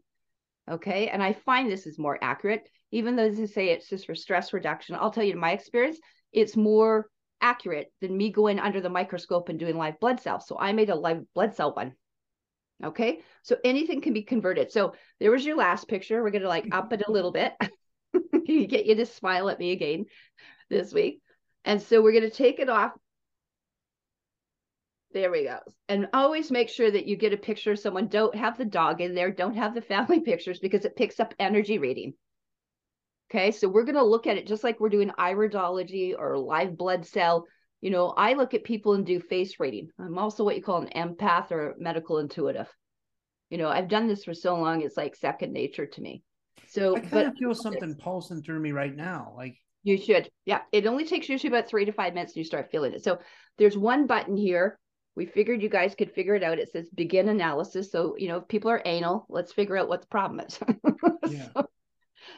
[0.71, 1.09] Okay.
[1.09, 4.53] And I find this is more accurate, even though they say it's just for stress
[4.53, 4.97] reduction.
[4.97, 5.99] I'll tell you, in my experience,
[6.33, 7.09] it's more
[7.41, 10.47] accurate than me going under the microscope and doing live blood cells.
[10.47, 11.93] So I made a live blood cell one.
[12.85, 13.21] Okay.
[13.43, 14.71] So anything can be converted.
[14.71, 16.23] So there was your last picture.
[16.23, 17.55] We're going to like up it a little bit.
[18.47, 20.07] Get you to smile at me again
[20.69, 21.21] this week.
[21.65, 22.93] And so we're going to take it off.
[25.13, 25.59] There we go.
[25.89, 28.09] And always make sure that you get a picture of someone.
[28.09, 29.31] Don't have the dog in there.
[29.31, 32.13] Don't have the family pictures because it picks up energy reading.
[33.31, 33.51] Okay.
[33.51, 37.07] So we're going to look at it just like we're doing iridology or live blood
[37.07, 37.47] cell.
[37.81, 39.91] You know, I look at people and do face reading.
[39.99, 42.69] I'm also what you call an empath or medical intuitive.
[43.51, 46.23] You know, I've done this for so long, it's like second nature to me.
[46.69, 49.35] So, I kind but of feel something pulsing through me right now.
[49.37, 50.29] Like, you should.
[50.45, 50.63] Yeah.
[50.73, 53.05] It only takes usually about three to five minutes and you start feeling it.
[53.05, 53.21] So
[53.57, 54.81] there's one button here.
[55.15, 56.59] We figured you guys could figure it out.
[56.59, 57.93] It says begin analysis.
[57.93, 60.59] So, you know, if people are anal, let's figure out what the problem is.
[61.29, 61.49] Yeah.
[61.57, 61.69] So,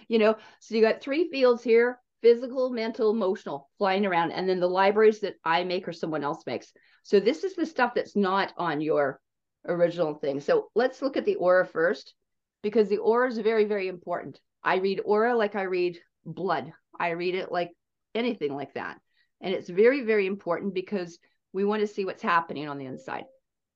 [0.09, 4.61] you know, so you got three fields here physical, mental, emotional flying around, and then
[4.61, 6.72] the libraries that I make or someone else makes.
[7.02, 9.20] So this is the stuff that's not on your
[9.66, 10.40] original thing.
[10.40, 12.14] So let's look at the aura first
[12.62, 14.40] because the aura is very, very important.
[14.62, 16.72] I read aura like I read blood.
[16.98, 17.70] I read it like
[18.14, 18.98] anything like that.
[19.40, 21.18] And it's very, very important because
[21.52, 23.24] we want to see what's happening on the inside.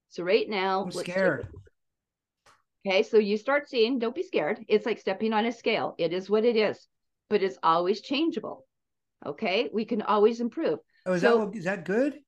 [0.09, 1.49] So right now, I'm scared.
[2.85, 4.65] Okay, so you start seeing, don't be scared.
[4.69, 5.95] It's like stepping on a scale.
[5.99, 6.89] It is what it is,
[7.33, 8.67] but it's always changeable.
[9.25, 10.79] Okay, we can always improve.
[11.07, 12.21] Oh, is So- that what, is that good?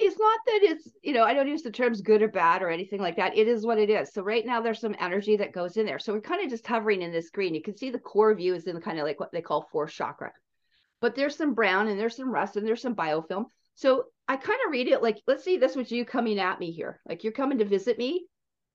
[0.00, 2.70] It's not that it's, you know, I don't use the terms good or bad or
[2.70, 3.36] anything like that.
[3.36, 4.12] It is what it is.
[4.12, 5.98] So right now there's some energy that goes in there.
[5.98, 7.54] So we're kind of just hovering in this green.
[7.54, 9.92] You can see the core view is in kind of like what they call fourth
[9.92, 10.32] chakra.
[11.02, 13.44] But there's some brown and there's some rust and there's some biofilm.
[13.74, 16.72] So I kind of read it like, let's see, this was you coming at me
[16.72, 16.98] here.
[17.06, 18.24] Like you're coming to visit me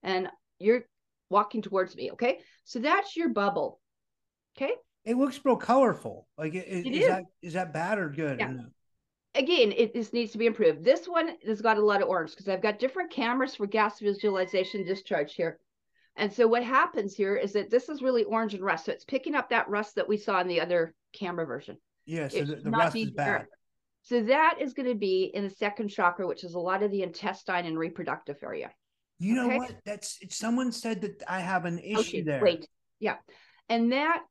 [0.04, 0.86] and you're
[1.30, 2.12] walking towards me.
[2.12, 2.40] Okay.
[2.66, 3.82] So that's your bubble.
[4.56, 4.74] Okay.
[5.06, 6.28] It looks real colorful.
[6.38, 7.08] Like, it, It is, is.
[7.08, 8.40] that is that bad or good?
[8.40, 8.50] Yeah.
[8.50, 8.66] Or no?
[9.36, 10.84] Again, it this needs to be improved.
[10.84, 14.00] This one has got a lot of orange because I've got different cameras for gas
[14.00, 15.60] visualization discharge here.
[16.16, 18.86] And so what happens here is that this is really orange and rust.
[18.86, 21.78] So it's picking up that rust that we saw in the other camera version.
[22.06, 22.30] Yeah.
[22.30, 23.28] So the, the rust is bad.
[23.28, 23.50] there.
[24.04, 26.92] So that is going to be in the second chakra, which is a lot of
[26.92, 28.72] the intestine and reproductive area.
[29.20, 29.58] You know Okay.
[29.58, 29.76] what?
[29.86, 32.42] That's someone said that I have an issue Okay, there.
[32.42, 32.68] Wait,
[33.00, 33.16] yeah.
[33.68, 34.24] And that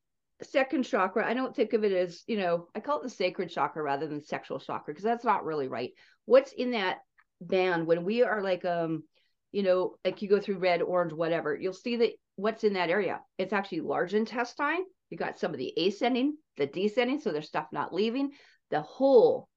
[0.45, 3.51] second chakra, I don't think of it as, you know, I call it the sacred
[3.51, 5.91] chakra rather than sexual chakra because that's not really right.
[6.25, 6.99] What's in that
[7.41, 9.05] band when we are like, um,
[9.53, 12.91] you know, like you go through red, orange, whatever, you'll see that what's in that
[12.91, 13.21] area.
[13.39, 14.85] It's actually large intestine.
[15.11, 18.33] You got some of the ascending, the descending, so there's stuff not leaving.
[18.71, 19.49] The whole,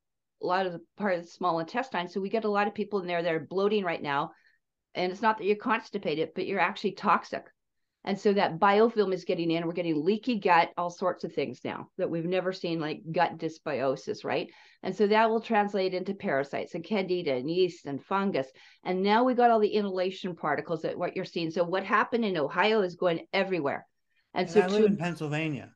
[0.44, 2.08] a lot of the part of the small intestine.
[2.08, 4.32] So we get a lot of people in there that are bloating right now.
[4.94, 7.44] And it's not that you're constipated, but you're actually toxic.
[8.08, 9.68] And so that biofilm is getting in.
[9.68, 13.38] We're getting leaky gut, all sorts of things now that we've never seen, like gut
[13.38, 14.50] dysbiosis, right?
[14.82, 18.48] And so that will translate into parasites and candida and yeast and fungus.
[18.84, 21.52] And now we got all the inhalation particles that what you're seeing.
[21.52, 23.86] So what happened in Ohio is going everywhere.
[24.34, 25.74] And, And so I live to in Pennsylvania.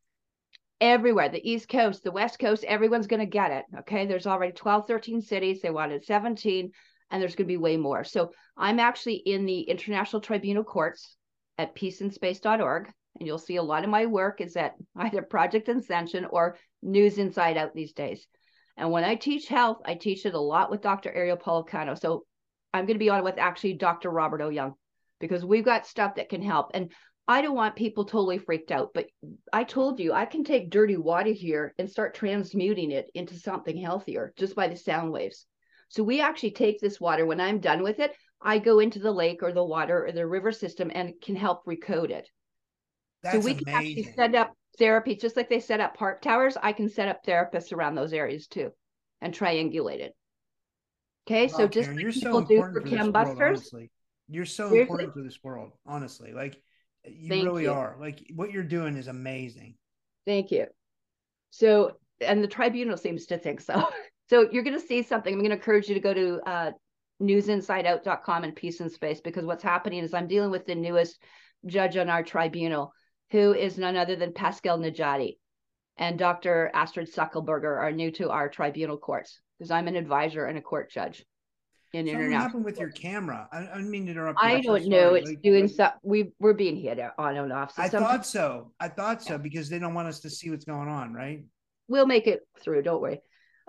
[0.80, 4.52] everywhere the east coast the west coast everyone's going to get it okay there's already
[4.54, 6.72] 12 13 cities they wanted 17
[7.12, 11.18] and there's going to be way more so i'm actually in the international tribunal courts
[11.62, 16.26] at peaceinspace.org and you'll see a lot of my work is at either project ascension
[16.26, 18.28] or news inside out these days.
[18.78, 22.00] And when i teach health i teach it a lot with dr ariel policano.
[22.00, 22.26] So
[22.74, 24.50] i'm going to be on with actually dr robert o.
[24.50, 24.74] Young
[25.20, 26.72] because we've got stuff that can help.
[26.74, 26.92] And
[27.28, 29.06] I don't want people totally freaked out, but
[29.54, 33.78] I told you I can take dirty water here and start transmuting it into something
[33.78, 35.46] healthier just by the sound waves.
[35.90, 39.12] So we actually take this water when I'm done with it, I go into the
[39.12, 42.30] lake or the water or the river system and can help recode it.
[43.24, 46.58] That's so we can actually set up therapy just like they set up park towers.
[46.62, 48.72] I can set up therapists around those areas too
[49.22, 50.16] and triangulate it.
[51.28, 53.14] Okay, so just Karen, like you're so people do important for for this Chem world,
[53.14, 53.60] Busters.
[53.60, 53.92] honestly.
[54.28, 54.82] You're so Seriously?
[54.82, 56.34] important for this world, honestly.
[56.34, 56.60] Like
[57.06, 57.72] you Thank really you.
[57.72, 57.98] are.
[58.00, 59.76] Like what you're doing is amazing.
[60.26, 60.68] Thank you.
[61.52, 63.84] So, and the tribunal seems to think so.
[64.30, 65.34] So you're going to see something.
[65.34, 66.72] I'm going to encourage you to go to uh,
[67.22, 71.22] newsinsideout.com and Peace in Space because what's happening is I'm dealing with the newest
[71.66, 72.94] judge on our tribunal,
[73.32, 75.38] who is none other than Pascal Najadi
[75.98, 76.72] and Dr.
[76.74, 80.90] Astrid Stuckelberger are new to our tribunal courts because I'm an advisor and a court
[80.90, 81.24] judge
[81.94, 83.48] in So what happened with your camera?
[83.52, 84.40] I, I mean to interrupt.
[84.42, 85.14] I don't know.
[85.14, 85.90] It's Like, doing so.
[86.04, 87.76] We we're being hit on and off.
[87.76, 88.72] So I thought so.
[88.80, 91.44] I thought so because they don't want us to see what's going on, right?
[91.92, 92.82] we'll make it through.
[92.82, 93.20] Don't worry.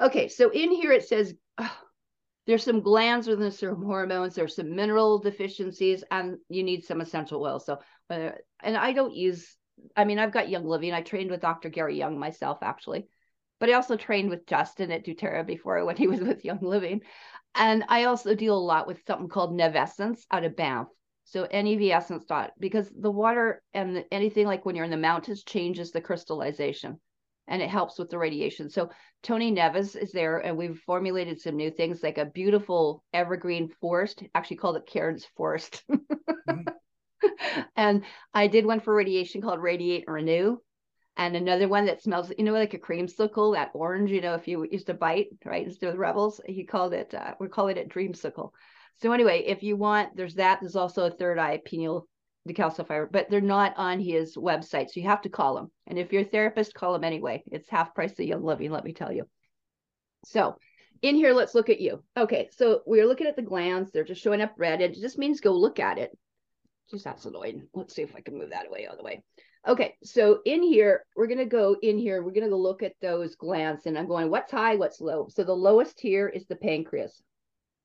[0.01, 1.77] Okay, so in here it says ah,
[2.47, 7.43] there's some glands within some hormones, there's some mineral deficiencies, and you need some essential
[7.43, 7.67] oils.
[7.67, 7.79] So,
[8.11, 8.31] uh,
[8.63, 9.57] and I don't use.
[9.97, 10.93] I mean, I've got Young Living.
[10.93, 11.69] I trained with Dr.
[11.69, 13.09] Gary Young myself, actually,
[13.61, 17.03] but I also trained with Justin at DoTerra before when he was with Young Living,
[17.55, 20.89] and I also deal a lot with something called Nev Essence out of Banff.
[21.25, 25.93] So NEVessence dot because the water and anything like when you're in the mountains changes
[25.93, 27.01] the crystallization
[27.49, 28.71] and it helps with the radiation.
[28.71, 28.91] So
[29.23, 34.23] Tony Neves is there, and we've formulated some new things like a beautiful evergreen forest,
[34.35, 35.85] actually called it Karen's Forest.
[36.49, 36.65] Mhm.
[37.77, 40.59] and I did one for radiation called Radiate and Renew,
[41.17, 44.49] and another one that smells, you know, like a creamsicle, that orange, you know, if
[44.49, 47.77] you used to bite, right, instead of the rebels, he called it, uh, we're calling
[47.77, 48.51] it Dreamsicle.
[49.01, 50.61] So anyway, if you want, there's that.
[50.61, 52.09] There's also a third eye pineal
[52.49, 54.91] decalcifier, but they're not on his website.
[54.91, 55.71] So you have to call him.
[55.87, 57.43] And if you're a therapist, call him anyway.
[57.51, 59.27] It's half price of Young Living, let me tell you.
[60.25, 60.57] So
[61.03, 62.03] in here, let's look at you.
[62.17, 63.91] Okay, so we're looking at the glands.
[63.91, 64.81] They're just showing up red.
[64.81, 66.17] It just means go look at it.
[66.91, 67.69] Just that's annoying.
[67.75, 69.23] Let's see if I can move that away all the way.
[69.67, 73.37] Okay, so in here, we're gonna go in here, we're gonna go look at those
[73.37, 75.29] glands, and I'm going, what's high, what's low?
[75.31, 77.23] So the lowest here is the pancreas.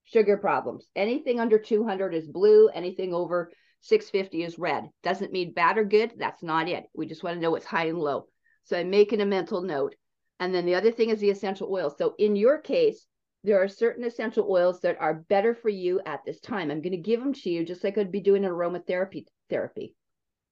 [0.03, 0.87] Sugar problems.
[0.95, 4.89] Anything under 200 is blue, anything over 650 is red.
[5.03, 6.13] Doesn't mean bad or good.
[6.17, 6.85] That's not it.
[6.93, 8.27] We just want to know what's high and low.
[8.63, 9.95] So I'm making a mental note.
[10.39, 11.95] And then the other thing is the essential oils.
[11.97, 13.05] So in your case,
[13.43, 16.69] there are certain essential oils that are better for you at this time.
[16.69, 19.95] I'm going to give them to you just like I'd be doing an aromatherapy therapy.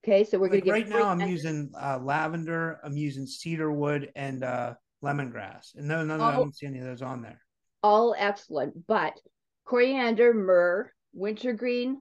[0.04, 2.78] Okay, so we're Like going to get right now, I'm using uh, lavender.
[2.84, 6.42] I'm using cedar wood and uh, lemongrass, and no, no, no, I Oh.
[6.42, 7.40] don't see any of those on there.
[7.82, 9.18] all excellent, but
[9.64, 12.00] coriander, myrrh, wintergreen.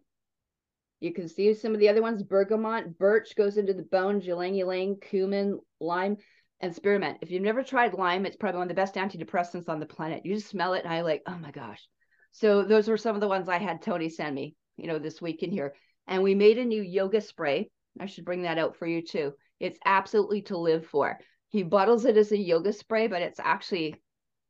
[0.99, 2.23] You can see some of the other ones.
[2.23, 6.17] Bergamot, birch goes into the bone, ylang ylang, cumin, lime,
[6.61, 7.17] and spearmint.
[7.21, 10.25] If you've never tried lime, it's probably one of the best antidepressants on the planet.
[10.25, 11.85] You just smell it, and I like, oh my gosh.
[12.31, 15.21] So those were some of the ones I had Tony send me, you know, this
[15.21, 15.73] week in here.
[16.07, 17.69] And we made a new yoga spray.
[17.99, 19.33] I should bring that out for you too.
[19.59, 21.17] It's absolutely to live for.
[21.49, 23.95] He bottles it as a yoga spray, but it's actually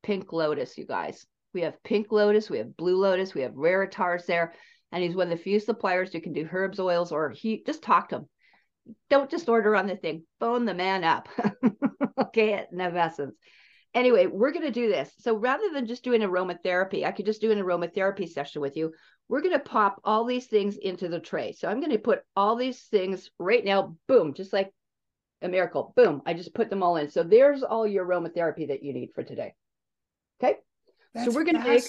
[0.02, 1.26] pink lotus, you guys.
[1.54, 4.54] We have pink lotus, we have blue lotus, we have raritars there.
[4.96, 7.84] And he's one of the few suppliers who can do herbs, oils, or he just
[7.84, 8.30] talk to him.
[9.10, 11.28] Don't just order on the thing, phone the man up.
[12.18, 13.36] okay, at Nevessence.
[13.94, 15.12] Anyway, we're going to do this.
[15.20, 18.94] So rather than just doing aromatherapy, I could just do an aromatherapy session with you.
[19.28, 21.52] We're going to pop all these things into the tray.
[21.52, 24.72] So I'm going to put all these things right now, boom, just like
[25.42, 25.92] a miracle.
[25.98, 27.10] Boom, I just put them all in.
[27.10, 29.56] So there's all your aromatherapy that you need for today.
[30.42, 30.56] Okay.
[31.14, 31.84] That's so we're going to make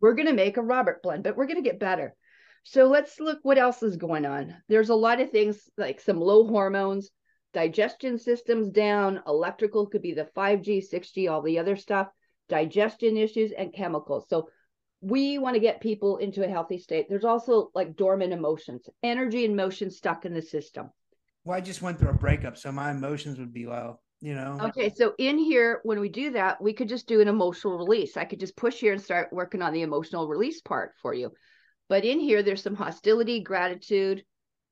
[0.00, 2.14] we're going to make a Robert blend, but we're going to get better.
[2.62, 4.54] So let's look what else is going on.
[4.68, 7.10] There's a lot of things like some low hormones,
[7.52, 12.08] digestion systems down, electrical could be the 5G, 6G, all the other stuff,
[12.48, 14.26] digestion issues and chemicals.
[14.28, 14.48] So
[15.00, 17.06] we want to get people into a healthy state.
[17.08, 20.90] There's also like dormant emotions, energy and motion stuck in the system.
[21.44, 24.58] Well, I just went through a breakup, so my emotions would be low, you know.
[24.60, 28.18] Okay, so in here, when we do that, we could just do an emotional release.
[28.18, 31.32] I could just push here and start working on the emotional release part for you.
[31.90, 34.24] But in here, there's some hostility, gratitude.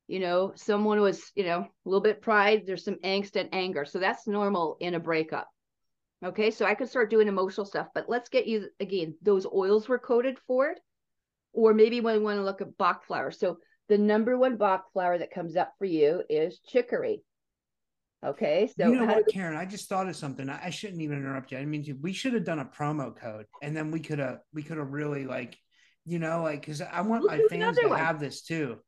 [0.07, 2.62] You know, someone was, you know, a little bit pride.
[2.64, 3.85] There's some angst and anger.
[3.85, 5.48] So that's normal in a breakup.
[6.24, 9.88] Okay, so I could start doing emotional stuff, but let's get you again, those oils
[9.88, 10.81] were coated for it.
[11.52, 13.31] Or maybe when we want to look at Bach flower.
[13.31, 17.22] So the number one Bach flower that comes up for you is chicory.
[18.24, 19.57] Okay, so you know what, do- Karen?
[19.57, 20.48] I just thought of something.
[20.48, 21.59] I I shouldn't even interrupt you.
[21.59, 24.62] I mean, we should have done a promo code, and then we could have we
[24.62, 25.57] could have really like,
[26.08, 27.98] you know, like because I want We'll my fans to one.
[27.98, 28.78] have this too.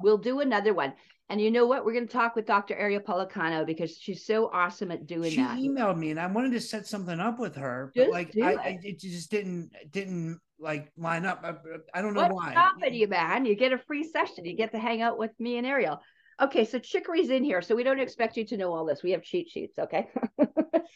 [0.00, 0.94] we'll do another one.
[1.28, 1.84] And you know what?
[1.84, 2.76] We're going to talk with Dr.
[2.76, 5.58] Aria Policano because she's so awesome at doing She that.
[5.58, 8.52] She emailed me, and I wanted to set something up with her, but like I,
[8.52, 8.58] it.
[8.58, 11.40] I, it just didn't didn't like line up.
[11.44, 11.54] I,
[11.96, 12.50] I don't know What's why.
[12.50, 13.44] stopping you, man?
[13.44, 14.44] You get a free session.
[14.44, 16.00] You get to hang out with me and Ariel.
[16.42, 19.02] Okay, so chicory's in here, so we don't expect you to know all this.
[19.02, 20.08] We have cheat sheets, okay?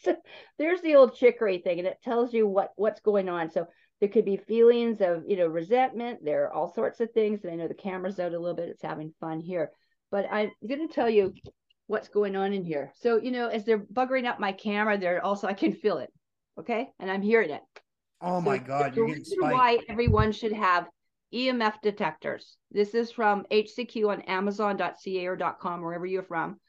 [0.03, 0.15] So
[0.59, 3.49] there's the old chicory thing, and it tells you what what's going on.
[3.49, 3.65] So
[3.99, 6.23] there could be feelings of you know resentment.
[6.23, 8.69] There are all sorts of things, and I know the camera's out a little bit.
[8.69, 9.71] It's having fun here,
[10.11, 11.33] but I'm going to tell you
[11.87, 12.91] what's going on in here.
[12.95, 16.11] So you know, as they're buggering up my camera, they're also I can feel it,
[16.59, 17.61] okay, and I'm hearing it.
[18.21, 19.53] Oh So my God, you're getting reason spiked.
[19.53, 20.87] why everyone should have
[21.33, 22.57] EMF detectors.
[22.71, 26.59] This is from HCQ on Amazon.ca or .com, wherever you're from,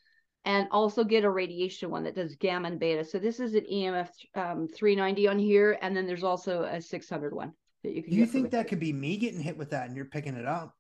[0.47, 3.05] and also get a radiation one that does gamma and beta.
[3.05, 7.35] So this is an EMF um, 390 on here, and then there's also a 600
[7.35, 8.13] one that you can.
[8.13, 10.47] Do you think that could be me getting hit with that, and you're picking it
[10.47, 10.73] up?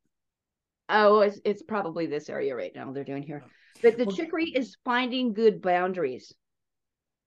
[0.88, 3.42] Oh, it's, it's probably this area right now they're doing here.
[3.82, 6.32] But the Well- chicory is finding good boundaries,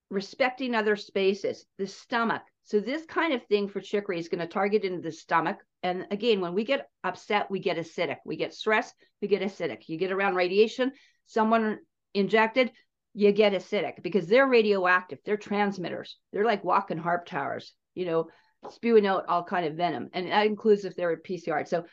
[0.10, 2.42] respecting other spaces, the stomach.
[2.64, 5.58] So this kind of thing for chicory is going to target into the stomach.
[5.84, 8.18] And again, when we get upset, we get acidic.
[8.26, 9.90] We get stressed, we get acidic.
[9.90, 10.94] You get around radiation,
[11.26, 11.80] someone
[12.14, 12.72] injected,
[13.14, 15.20] you get acidic because they're radioactive.
[15.26, 16.18] They're transmitters.
[16.32, 18.28] They're like walking harp towers, you know,
[18.70, 20.10] spewing out all kind of venom.
[20.14, 21.68] And that includes if they're a PCR.
[21.68, 21.86] So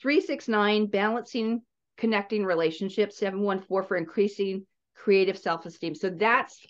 [0.00, 1.62] 369, balancing
[1.96, 5.94] connecting relationships, 714 for increasing creative self-esteem.
[5.94, 6.60] So that's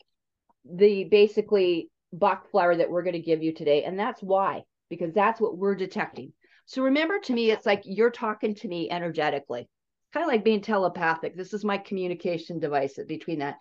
[0.65, 3.85] the basically Bach flower that we're going to give you today.
[3.85, 6.33] And that's why, because that's what we're detecting.
[6.67, 9.69] So remember to me, it's like you're talking to me energetically,
[10.13, 11.37] kind of like being telepathic.
[11.37, 13.57] This is my communication device between that.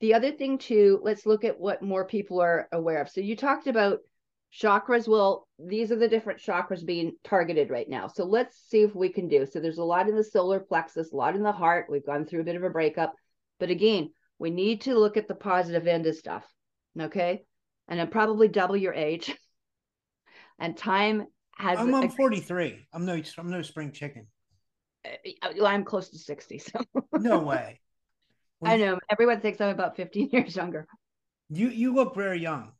[0.00, 3.08] The other thing too, let's look at what more people are aware of.
[3.08, 3.98] So you talked about
[4.52, 5.08] chakras.
[5.08, 8.06] Well, these are the different chakras being targeted right now.
[8.06, 9.44] So let's see if we can do.
[9.44, 11.86] So there's a lot in the solar plexus, a lot in the heart.
[11.90, 13.14] We've gone through a bit of a breakup.
[13.58, 16.46] But again, we need to look at the positive end of stuff.
[16.98, 17.42] Okay.
[17.88, 19.34] And then probably double your age.
[20.60, 22.86] and time has I'm, I'm 43.
[22.92, 24.28] I'm no I'm no spring chicken.
[25.42, 26.58] Uh, I'm close to 60.
[26.58, 26.80] So
[27.12, 27.80] No way.
[28.64, 30.86] I know everyone thinks I'm about 15 years younger.
[31.50, 32.72] You you look very young.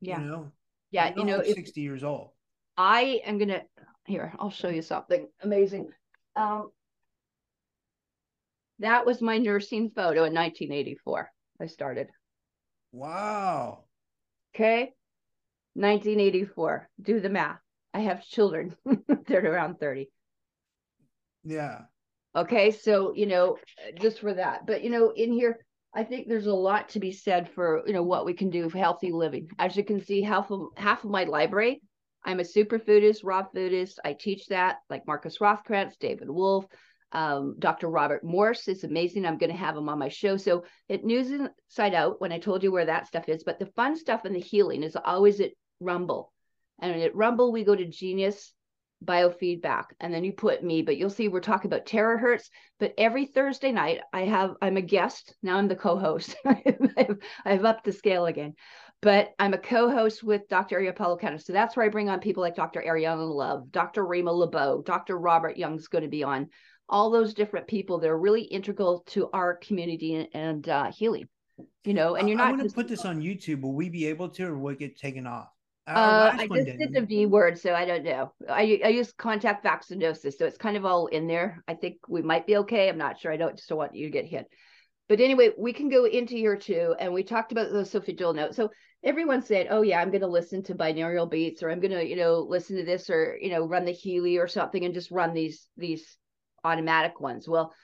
[0.00, 0.20] Yeah.
[0.20, 0.52] You know.
[0.90, 1.08] Yeah.
[1.08, 2.30] You You know, look if 60 years old.
[2.76, 3.62] I am gonna
[4.06, 5.88] here, I'll show you something amazing.
[6.36, 6.70] Um,
[8.80, 11.30] that was my nursing photo in 1984.
[11.60, 12.08] I started.
[12.92, 13.84] Wow.
[14.54, 14.92] Okay.
[15.74, 16.88] 1984.
[17.00, 17.60] Do the math.
[17.92, 18.76] I have children.
[19.26, 20.10] They're around 30.
[21.44, 21.80] Yeah.
[22.36, 22.70] Okay.
[22.70, 23.58] So, you know,
[24.00, 24.66] just for that.
[24.66, 25.58] But, you know, in here,
[25.94, 28.68] I think there's a lot to be said for, you know, what we can do
[28.68, 29.48] for healthy living.
[29.58, 31.80] As you can see, half of half of my library,
[32.24, 33.98] I'm a superfoodist, raw foodist.
[34.04, 36.66] I teach that, like Markus Rothkranz, David Wolfe,
[37.14, 37.88] um, Dr.
[37.88, 39.24] Robert Morse is amazing.
[39.24, 40.36] I'm going to have him on my show.
[40.36, 43.66] So at News Inside Out, when I told you where that stuff is, but the
[43.66, 46.32] fun stuff and the healing is always at Rumble.
[46.82, 48.52] And at Rumble, we go to Genius
[49.04, 49.84] biofeedback.
[50.00, 52.48] And then you put me but you'll see we're talking about terahertz.
[52.78, 55.34] But every thursday night i have i'm a guest.
[55.42, 56.36] Now i'm the co-host.
[56.44, 58.54] I've, I've upped the scale again.
[59.02, 61.42] But i'm a co-host with dr ariel Policano.
[61.42, 65.16] so that's where i bring on people like dr Ariyana Love dr rima Laibow dr
[65.16, 66.48] robert young's going to be on.
[66.88, 71.28] All those different people that are really integral to our community and uh, healing
[71.84, 73.60] you know and you're not i want to just, put this on youtube.
[73.60, 75.53] Will we be able to or will it get taken off
[75.86, 78.32] uh, I just did the V word, so I don't know.
[78.48, 81.62] I I use contact vaccinosis, so it's kind of all in there.
[81.68, 82.88] I think we might be okay.
[82.88, 83.32] I'm not sure.
[83.32, 84.46] I don't just don't want you to get hit.
[85.08, 88.54] But anyway, we can go into here two, and we talked about the esophageal note.
[88.54, 88.70] So
[89.02, 92.06] everyone said, "Oh yeah, I'm going to listen to binaural beats, or I'm going to,
[92.06, 95.10] you know, listen to this, or you know, run the Healy or something, and just
[95.10, 96.16] run these these
[96.64, 97.74] automatic ones." Well,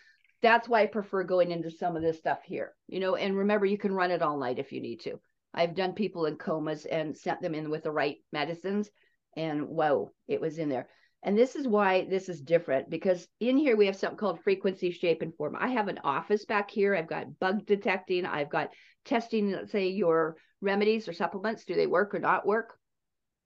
[0.41, 3.17] that's why I prefer going into some of this stuff here, you know.
[3.17, 5.21] And remember, you can run it all night if you need to.
[5.53, 8.91] I've done people in comas and sent them in with the right medicines,
[9.37, 10.89] and whoa, it was in there.
[11.23, 14.91] And this is why this is different because in here we have something called frequency,
[14.91, 15.55] shape, and form.
[15.59, 16.95] I have an office back here.
[16.95, 18.25] I've got bug detecting.
[18.25, 18.71] I've got
[19.05, 21.65] testing, let's say, your remedies or supplements.
[21.65, 22.79] Do they work or not work?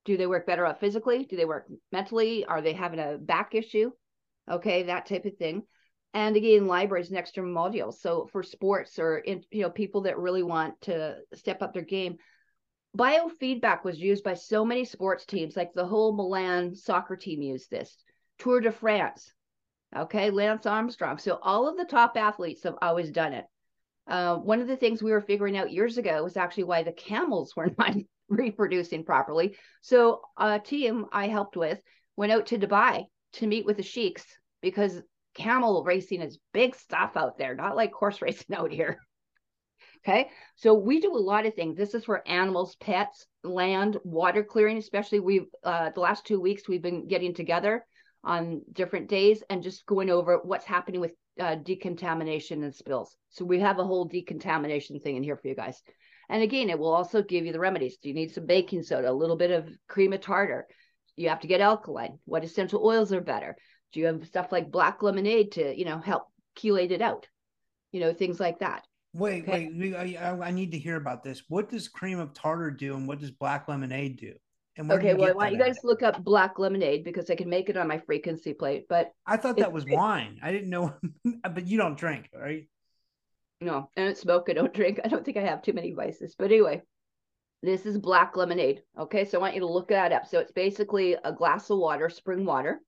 [0.05, 1.25] Do they work better off physically?
[1.25, 2.45] Do they work mentally?
[2.45, 3.91] Are they having a back issue?
[4.49, 5.63] Okay, that type of thing
[6.15, 10.19] and again libraries and extra modules so for sports or in, you know people that
[10.19, 12.17] really want to step up their game
[12.97, 17.71] biofeedback was used by so many sports teams like the whole milan soccer team used
[17.71, 17.97] this
[18.39, 19.33] tour de france
[19.97, 21.19] okay lance armstrong.
[21.19, 23.45] So all of the top athletes have always done it.
[24.07, 26.93] Uh, one of the things we were figuring out years ago was actually why the
[26.93, 27.95] camels were not
[28.29, 29.57] reproducing properly.
[29.81, 31.81] So a team i helped with
[32.17, 33.05] went out to dubai
[33.35, 34.25] to meet with the sheiks
[34.62, 35.01] because
[35.35, 38.99] camel racing is big stuff out there, not like horse racing out here.
[40.07, 40.28] Okay.
[40.57, 41.76] So we do a lot of things.
[41.76, 46.68] This is for animals, pets, land, water clearing, especially we've uh the last two weeks
[46.68, 47.85] we've been getting together
[48.22, 53.16] on different days and just going over what's happening with uh, decontamination and spills.
[53.30, 55.82] So we have a whole decontamination thing in here for you guys.
[56.28, 57.99] And again, it will also give you the remedies.
[57.99, 60.66] Do you need some baking soda, a little bit of cream of tartar?
[61.16, 62.18] You have to get alkaline.
[62.24, 63.57] What essential oils are better?
[63.95, 66.24] Do you have stuff like black lemonade to, you know, help
[66.59, 67.28] chelate it out?
[67.92, 68.84] You know, things like that.
[69.12, 69.70] Wait, okay.
[69.72, 71.45] wait, I, I need to hear about this.
[71.49, 74.34] What does cream of tartar do, and what does black lemonade do?
[74.76, 77.49] And okay, well, I want you guys to look up black lemonade because I can
[77.49, 78.86] make it on my frequency plate.
[78.88, 80.40] But I thought that was wine.
[80.42, 80.92] I didn't know,
[81.45, 82.66] but you don't drink, right?
[83.61, 84.49] No, I don't smoke.
[84.51, 84.99] I don't drink.
[85.05, 86.34] I don't think I have too many vices.
[86.36, 86.82] But anyway,
[87.62, 88.82] this is black lemonade.
[88.99, 90.26] Okay, so I want you to look that up.
[90.26, 92.80] So it's basically a glass of water, spring water,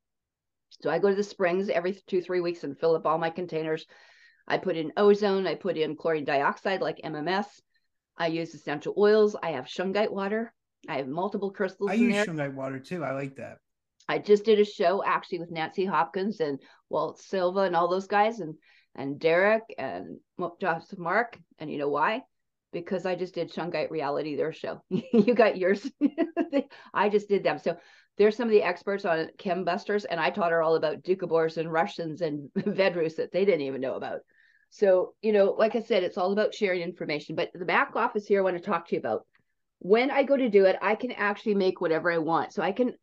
[0.83, 3.31] so I go to the springs every two, three weeks and fill up all my
[3.31, 3.87] containers.
[4.47, 7.47] I put in ozone, I put in chlorine dioxide like MMS.
[8.17, 9.37] I use essential oils.
[9.43, 10.53] I have shungite water.
[10.89, 11.91] I have multiple crystals.
[11.91, 12.27] I use there.
[12.27, 13.05] shungite water too.
[13.05, 13.59] I like that.
[14.09, 18.07] I just did a show actually with Nancy Hopkins and Walt Silva and all those
[18.07, 18.55] guys and
[18.95, 20.19] and Derek and
[20.61, 21.39] Joseph Mark.
[21.59, 22.23] And you know why?
[22.85, 24.83] Because I just did Shungite Reality, their show.
[24.91, 25.91] you got yours.
[26.95, 27.59] I just did them.
[27.59, 27.77] So
[28.19, 31.73] there's some of the experts on chembusters, and I taught her all about Doukhobors and
[31.73, 34.21] Russians and Vedrus that they didn't even know about.
[34.71, 37.37] So, you know, like I said, it's all about sharing information.
[37.37, 39.27] But the back office here, I want to talk to you about.
[39.79, 42.53] When I go to do it, I can actually make whatever I want.
[42.53, 42.95] So I can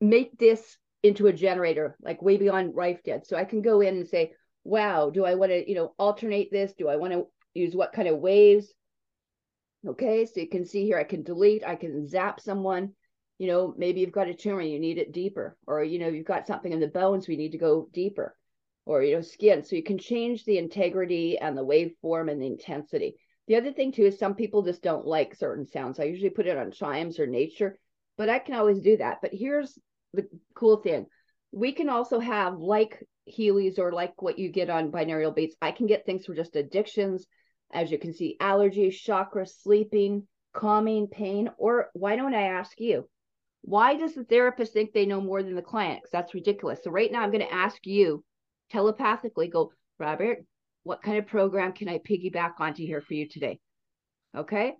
[0.00, 3.26] make this into a generator, like way beyond Rife did.
[3.26, 4.32] So I can go in and say,
[4.64, 6.72] wow, do I want to, you know, alternate this?
[6.72, 8.72] Do I want to use what kind of waves?
[9.86, 12.92] Okay, so you can see here, I can delete, I can zap someone
[13.42, 16.24] you know, maybe you've got a tumor, you need it deeper, or you know, you've
[16.24, 18.36] got something in the bones, we need to go deeper,
[18.86, 19.64] or you know, skin.
[19.64, 23.16] So you can change the integrity and the waveform and the intensity.
[23.48, 25.98] The other thing too is some people just don't like certain sounds.
[25.98, 27.80] I usually put it on chimes or nature,
[28.16, 29.18] but I can always do that.
[29.22, 29.76] But here's
[30.14, 31.06] the cool thing.
[31.50, 35.56] We can also have like Healy's or like what you get on binaural beats.
[35.60, 37.26] I can get things for just addictions,
[37.72, 43.08] as you can see, allergies, chakra, sleeping, calming, pain, or why don't I ask you?
[43.62, 46.00] Why does the therapist think they know more than the client?
[46.00, 46.80] Because that's ridiculous.
[46.82, 48.24] So right now I'm going to ask you
[48.70, 50.44] telepathically, go, Robert,
[50.82, 53.60] what kind of program can I piggyback onto here for you today?
[54.36, 54.74] Okay.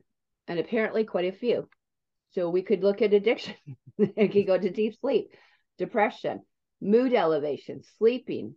[0.49, 1.69] And apparently quite a few.
[2.33, 3.55] So we could look at addiction.
[3.99, 5.33] it could go to deep sleep,
[5.79, 6.41] depression,
[6.81, 8.57] mood elevation, sleeping,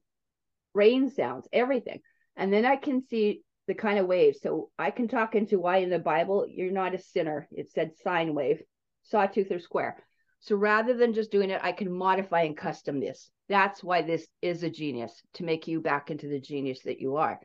[0.73, 1.99] rain sounds, everything.
[2.35, 4.39] And then I can see the kind of waves.
[4.41, 7.47] So I can talk into why in the Bible you're not a sinner.
[7.51, 8.61] It said sine wave,
[9.03, 10.03] sawtooth or square.
[10.39, 13.29] So rather than just doing it, I can modify and custom this.
[13.49, 17.15] That's why this is a genius to make you back into the genius that you
[17.15, 17.39] are.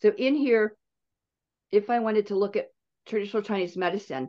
[0.00, 0.76] So in here,
[1.70, 2.68] if I wanted to look at
[3.06, 4.28] traditional Chinese medicine,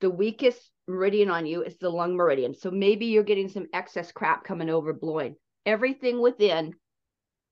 [0.00, 2.54] the weakest meridian on you is the lung meridian.
[2.54, 5.36] So maybe you're getting some excess crap coming over blowing.
[5.66, 6.74] Everything within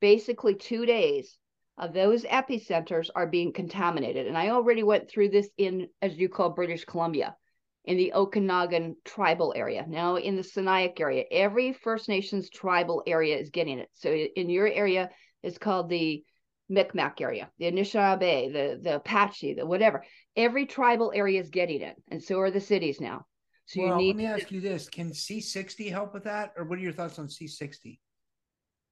[0.00, 1.36] basically two days
[1.78, 4.26] of those epicenters are being contaminated.
[4.26, 7.36] And I already went through this in, as you call British Columbia,
[7.84, 9.84] in the Okanagan tribal area.
[9.86, 13.88] Now in the Sinixt area, every First Nations tribal area is getting it.
[13.94, 15.10] So in your area,
[15.42, 16.24] it's called the
[16.68, 20.04] Micmac area, the Anishinaabe, the the Apache, the whatever.
[20.34, 23.24] Every tribal area is getting it, and so are the cities now.
[23.66, 24.16] So well, you need.
[24.16, 27.20] Let me ask you this: Can C60 help with that, or what are your thoughts
[27.20, 28.00] on C60?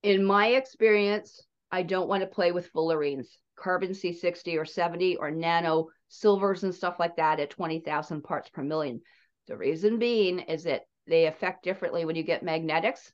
[0.05, 1.45] In my experience,
[1.75, 6.73] I don't want to play with fullerenes, carbon C60 or 70 or nano silvers and
[6.73, 9.01] stuff like that at 20,000 parts per million.
[9.49, 13.13] The reason being is that they affect differently when you get magnetics,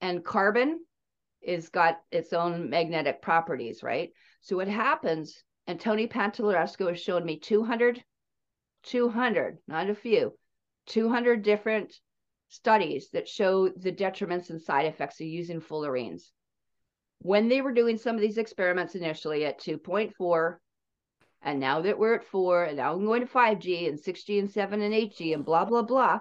[0.00, 0.80] and carbon
[1.40, 4.10] is got its own magnetic properties, right?
[4.40, 8.02] So what happens, and Tony Pantalleresco has shown me 200,
[8.82, 10.36] 200, not a few,
[10.86, 11.94] 200 different
[12.48, 16.32] studies that show the detriments and side effects of using fullerenes.
[17.22, 20.56] When they were doing some of these experiments initially at 2.4,
[21.42, 24.50] and now that we're at four, and now I'm going to 5G and 6G and
[24.50, 26.20] 7 and 8G and blah, blah, blah,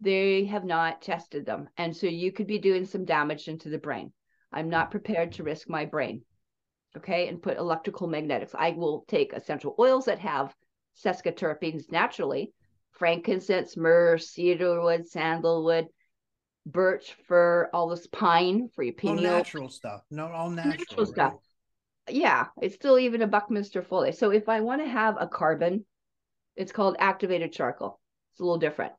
[0.00, 1.68] they have not tested them.
[1.76, 4.12] And so you could be doing some damage into the brain.
[4.52, 6.22] I'm not prepared to risk my brain.
[6.96, 7.28] Okay.
[7.28, 8.54] And put electrical magnetics.
[8.54, 10.54] I will take essential oils that have
[11.02, 12.52] sesquiterpenes naturally
[12.92, 15.88] frankincense, myrrh, cedarwood, sandalwood,
[16.66, 19.16] birch, fir, all this pine for your pineal.
[19.32, 20.02] All natural stuff.
[20.10, 21.14] No, all natural, natural right?
[21.14, 21.34] stuff.
[22.10, 24.12] Yeah, it's still even a Buckminster Fully.
[24.12, 25.84] So if I want to have a carbon,
[26.56, 28.00] it's called activated charcoal.
[28.32, 28.92] It's a little different.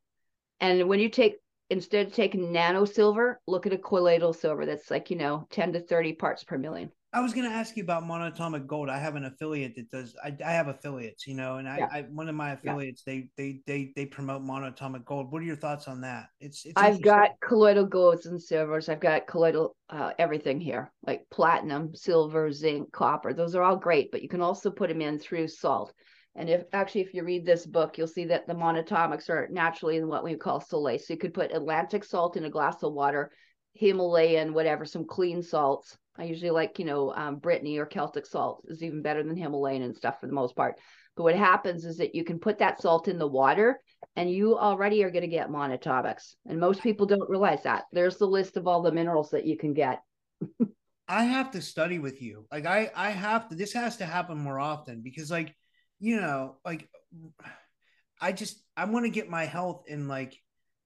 [0.59, 1.37] And when you take
[1.69, 5.73] instead of taking nano silver, look at a colloidal silver that's like, you know, 10
[5.73, 6.91] to 30 parts per million.
[7.13, 8.89] I was going to ask you about monatomic gold.
[8.89, 10.15] I have an affiliate that does.
[10.23, 11.87] I, I have affiliates, you know, and I, yeah.
[11.91, 13.13] I one of my affiliates yeah.
[13.13, 15.31] they they they they promote monatomic gold.
[15.31, 16.29] What are your thoughts on that?
[16.39, 18.89] It's, it's I've got colloidal golds and silvers.
[18.89, 23.33] I've got colloidal uh, everything here, like platinum, silver, zinc, copper.
[23.33, 25.93] Those are all great, but you can also put them in through salt.
[26.35, 29.97] And if actually, if you read this book, you'll see that the monatomics are naturally
[29.97, 30.97] in what we call sole.
[30.97, 33.31] So you could put Atlantic salt in a glass of water,
[33.73, 35.95] Himalayan, whatever, some clean salts.
[36.17, 39.81] I usually like, you know, um, Brittany or Celtic salt is even better than Himalayan
[39.81, 40.75] and stuff for the most part.
[41.15, 43.79] But what happens is that you can put that salt in the water
[44.15, 46.35] and you already are going to get monatomics.
[46.45, 47.85] And most people don't realize that.
[47.91, 50.01] There's the list of all the minerals that you can get.
[51.07, 52.45] I have to study with you.
[52.51, 55.53] Like I I have to this has to happen more often because like
[55.99, 56.89] you know, like
[58.19, 60.35] I just I want to get my health in like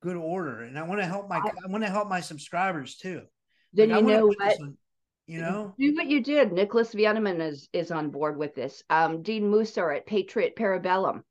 [0.01, 2.97] good order, and I want to help my I, I want to help my subscribers
[2.97, 3.21] too.
[3.73, 4.61] Then like, you know what.
[4.61, 4.77] On,
[5.27, 6.51] you know, do what you did.
[6.51, 8.83] Nicholas Veniamin is is on board with this.
[8.89, 11.21] Um, Dean Musar at Patriot Parabellum,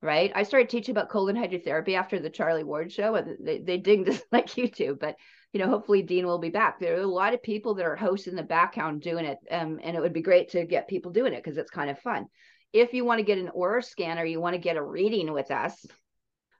[0.00, 0.32] right?
[0.34, 4.08] I started teaching about colon hydrotherapy after the Charlie Ward show, and they they dinged
[4.08, 4.96] us like you do.
[4.98, 5.16] But
[5.52, 6.78] you know, hopefully Dean will be back.
[6.78, 9.80] There are a lot of people that are hosts in the background doing it, um,
[9.82, 12.26] and it would be great to get people doing it because it's kind of fun
[12.72, 15.32] if you want to get an aura scan or you want to get a reading
[15.32, 15.84] with us,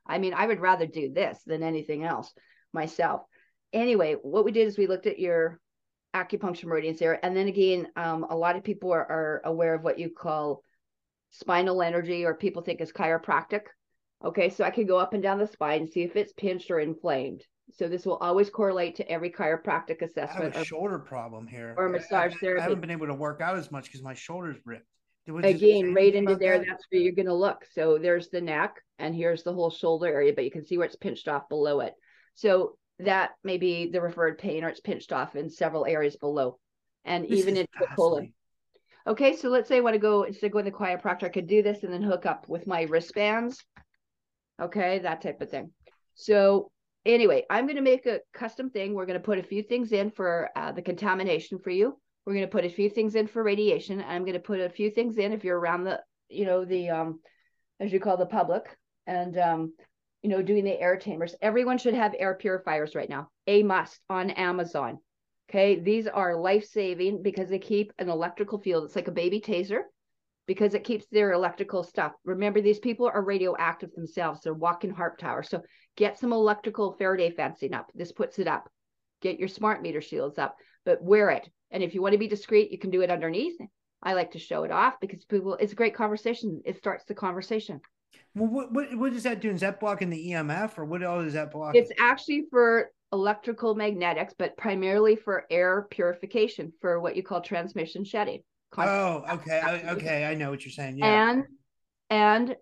[0.06, 2.32] I mean, I would rather do this than anything else
[2.72, 3.22] myself.
[3.72, 5.60] Anyway, what we did is we looked at your
[6.24, 7.24] acupuncture meridians there.
[7.24, 10.62] And then again, um, a lot of people are, are aware of what you call
[11.30, 13.62] spinal energy or people think is chiropractic.
[14.24, 16.70] Okay, so I can go up and down the spine and see if it's pinched
[16.70, 17.42] or inflamed.
[17.72, 20.40] So this will always correlate to every chiropractic assessment.
[20.40, 21.74] I have a or, shoulder problem here.
[21.76, 22.60] Or massage I, therapy.
[22.60, 24.86] I haven't been able to work out as much because my shoulder's ripped
[25.42, 26.66] again right into there that?
[26.68, 30.06] that's where you're going to look so there's the neck and here's the whole shoulder
[30.06, 31.94] area but you can see where it's pinched off below it
[32.34, 36.58] so that may be the referred pain or it's pinched off in several areas below
[37.04, 38.32] and this even in the colon.
[39.06, 41.28] okay so let's say i want to go instead of going to the chiropractor i
[41.28, 43.64] could do this and then hook up with my wristbands.
[44.60, 45.70] Okay that type of thing.
[46.14, 46.70] So
[47.04, 48.94] anyway i'm going to make a custom thing.
[48.94, 51.98] We're going to put a few things in for uh, the contamination for you.
[52.26, 54.04] We're going to put a few things in for radiation.
[54.06, 56.90] I'm going to put a few things in if you're around the, you know, the,
[56.90, 57.20] um,
[57.78, 58.64] as you call the public,
[59.06, 59.72] and, um,
[60.22, 61.34] you know, doing the air tamers.
[61.40, 63.28] Everyone should have air purifiers right now.
[63.46, 64.98] A must on Amazon.
[65.48, 65.78] Okay.
[65.78, 68.84] These are life saving because they keep an electrical field.
[68.84, 69.82] It's like a baby taser
[70.46, 72.12] because it keeps their electrical stuff.
[72.24, 74.40] Remember, these people are radioactive themselves.
[74.40, 75.48] They're walking harp towers.
[75.48, 75.62] So
[75.96, 77.90] get some electrical Faraday fencing up.
[77.94, 78.68] This puts it up.
[79.22, 81.48] Get your smart meter shields up, but wear it.
[81.70, 83.56] And if you want to be discreet, you can do it underneath.
[84.02, 86.62] I like to show it off because people, it's a great conversation.
[86.64, 87.80] It starts the conversation.
[88.34, 89.50] Well, what, what, what does that do?
[89.50, 91.74] Is that blocking the EMF or what all is that block?
[91.74, 98.04] It's actually for electrical magnetics, but primarily for air purification for what you call transmission
[98.04, 98.42] shedding.
[98.76, 99.84] Oh, okay.
[99.88, 100.26] okay.
[100.26, 100.98] I know what you're saying.
[100.98, 101.30] Yeah.
[101.30, 101.44] And,
[102.10, 102.56] and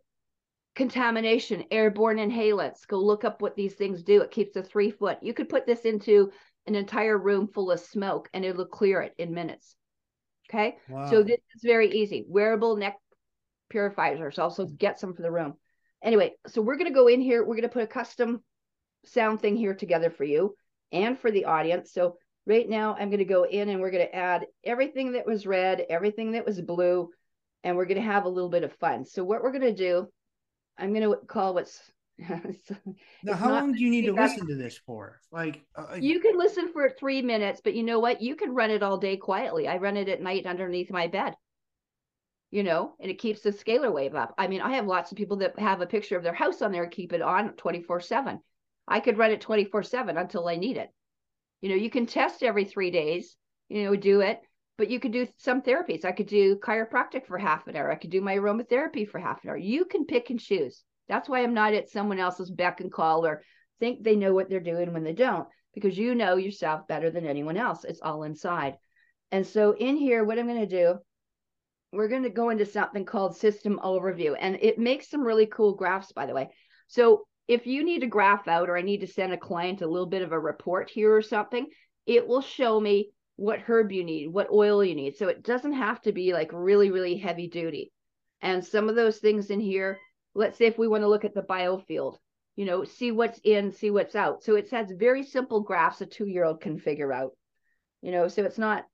[0.77, 2.87] contamination, airborne inhalants.
[2.87, 4.21] Go look up what these things do.
[4.21, 5.19] It keeps a three foot.
[5.23, 6.31] You could put this into
[6.67, 9.77] an entire room full of smoke and it'll clear it in minutes.
[10.49, 10.77] Okay.
[10.89, 11.11] Wow.
[11.11, 12.25] So this is very easy.
[12.29, 12.97] Wearable neck
[13.69, 14.37] purifiers.
[14.37, 15.55] So get some for the room.
[16.03, 17.43] Anyway, so we're going to go in here.
[17.43, 18.43] We're going to put a custom
[19.05, 20.55] sound thing here together for you
[20.93, 21.93] and for the audience.
[21.93, 25.27] So right now I'm going to go in and we're going to add everything that
[25.27, 27.11] was red, everything that was blue,
[27.63, 29.07] and we're going to have a little bit of fun.
[29.07, 30.09] So what we're going to do,
[30.79, 31.81] I'm going to call what's
[33.25, 35.21] now, how long do you need to listen to this for?
[35.33, 38.23] Like, uh, you can listen for three minutes, but you know what?
[38.23, 39.67] You can run it all day quietly.
[39.67, 41.35] I run it at night underneath my bed.
[42.55, 44.33] You know, and it keeps the scalar wave up.
[44.39, 46.71] I mean, I have lots of people that have a picture of their house on
[46.71, 48.39] there, keep it on 24 7.
[48.87, 50.89] I could run it 24 7 until I need it.
[51.63, 53.35] You know, you can test every three days,
[53.69, 54.39] you know, do it,
[54.79, 56.05] but you could do some therapies.
[56.05, 57.91] I could do chiropractic for half an hour.
[57.91, 59.57] I could do my aromatherapy for half an hour.
[59.57, 60.85] You can pick and choose.
[61.09, 63.43] That's why I'm not at someone else's beck and call or
[63.81, 67.27] think they know what they're doing when they don't, because you know yourself better than
[67.27, 67.83] anyone else.
[67.83, 68.77] It's all inside.
[69.33, 71.01] And so in here, what I'm going to do,
[71.95, 74.37] we're going to go into something called system overview.
[74.39, 76.51] And it makes some really cool graphs, by the way.
[76.89, 79.87] So if you need a graph out or I need to send a client a
[79.87, 81.67] little bit of a report here or something,
[82.07, 85.17] it will show me what herb you need, what oil you need.
[85.17, 87.93] So it doesn't have to be like really, really heavy duty.
[88.41, 89.99] And some of those things in here,
[90.35, 92.17] let's say if we want to look at the biofield,
[92.57, 94.45] you know, see what's in, see what's out.
[94.45, 97.33] So it has very simple graphs a two year old can figure out,
[98.03, 98.85] you know, so it's not,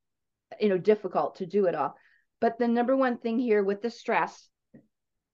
[0.59, 1.94] you know, difficult to do it all.
[2.41, 4.49] But the number one thing here with the stress,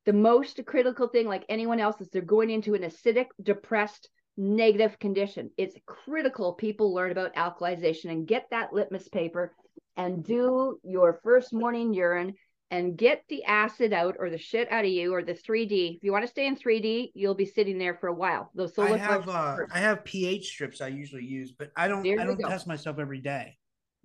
[0.04, 4.98] the most critical thing, like anyone else, is they're going into an acidic, depressed, negative
[4.98, 5.50] condition.
[5.56, 9.54] It's critical people learn about alkalization and get that litmus paper
[9.96, 12.34] and do your first morning urine
[12.70, 15.96] and get the acid out or the shit out of you or the 3D.
[15.96, 18.50] If you want to stay in 3D, you'll be sitting there for a while.
[18.54, 19.56] Those I have uh.
[19.72, 22.48] I have pH strips I usually use, but I don't I don't go.
[22.48, 23.56] test myself every day.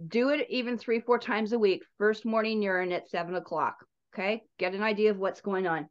[0.08, 1.84] Do it even three, four times a week.
[1.97, 3.76] First morning urine at seven o'clock.
[4.14, 4.43] Okay.
[4.58, 5.88] Get an idea of what's going on.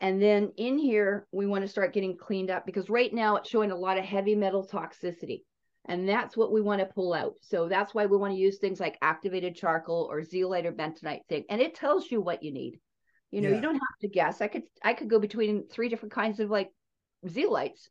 [0.00, 3.48] And then in here, we want to start getting cleaned up because right now it's
[3.48, 5.42] showing a lot of heavy metal toxicity.
[5.86, 7.34] And that's what we want to pull out.
[7.40, 11.26] So that's why we want to use things like activated charcoal or zeolite or bentonite
[11.28, 11.44] thing.
[11.48, 12.78] And it tells you what you need.
[13.30, 13.56] You know, Yeah.
[13.56, 14.40] you don't have to guess.
[14.40, 16.70] I could I could go between three different kinds of like
[17.26, 17.88] zeolites.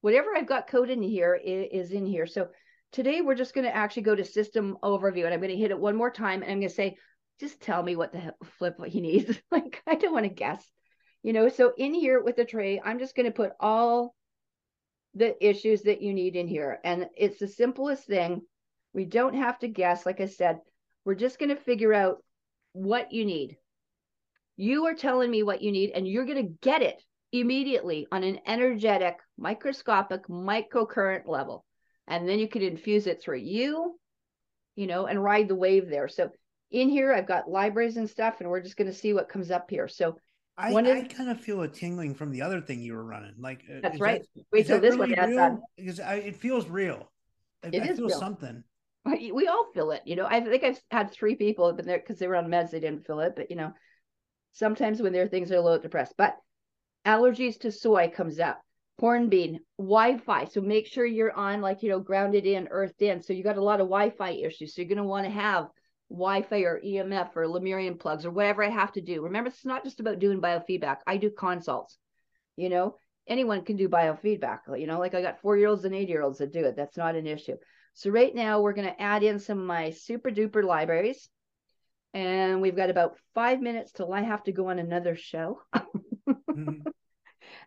[0.00, 2.26] Whatever I've got coded in here is in here.
[2.26, 2.48] So
[2.92, 5.70] today we're just going to actually go to system overview and I'm going to hit
[5.70, 6.96] it one more time and I'm going to say,
[7.40, 9.38] just tell me what the flip he needs.
[9.50, 10.64] like, I don't want to guess,
[11.22, 11.48] you know?
[11.48, 14.14] So in here with the tray, I'm just going to put all
[15.14, 16.78] the issues that you need in here.
[16.84, 18.42] And it's the simplest thing.
[18.92, 20.06] We don't have to guess.
[20.06, 20.60] Like I said,
[21.04, 22.18] we're just going to figure out
[22.72, 23.56] what you need.
[24.56, 28.22] You are telling me what you need and you're going to get it immediately on
[28.22, 31.64] an energetic, microscopic, microcurrent level
[32.06, 33.98] and then you could infuse it through you,
[34.74, 36.08] you know, and ride the wave there.
[36.08, 36.30] So
[36.70, 39.50] in here, I've got libraries and stuff, and we're just going to see what comes
[39.50, 39.88] up here.
[39.88, 40.16] So
[40.58, 43.04] I, One I is- kind of feel a tingling from the other thing you were
[43.04, 43.34] running.
[43.38, 44.22] Like uh, that's right.
[44.34, 45.40] That, Wait till this one really adds real?
[45.40, 45.62] on.
[45.76, 47.10] Because I, it feels real.
[47.64, 48.18] I, It I is feel real.
[48.18, 48.64] something.
[49.04, 50.26] We all feel it, you know.
[50.26, 53.06] I think I've had three people been there because they were on meds, they didn't
[53.06, 53.72] feel it, but you know,
[54.52, 56.14] sometimes when their things are a little depressed.
[56.18, 56.36] But
[57.04, 58.60] allergies to soy comes up,
[58.98, 60.44] hornbeam, Wi-Fi.
[60.46, 63.22] So make sure you're on like you know grounded in, earthed in.
[63.22, 64.74] So you got a lot of Wi-Fi issues.
[64.74, 65.68] So you're going to want to have
[66.10, 69.22] Wi-Fi or EMF or Lemurian plugs or whatever I have to do.
[69.22, 70.98] Remember, it's not just about doing biofeedback.
[71.06, 71.98] I do consults.
[72.56, 74.60] You know, anyone can do biofeedback.
[74.78, 76.76] You know, like I got four year olds and eight year olds that do it.
[76.76, 77.56] That's not an issue.
[77.94, 81.28] So right now we're going to add in some of my super duper libraries.
[82.14, 85.60] And we've got about five minutes till I have to go on another show.
[86.28, 86.86] Mhm.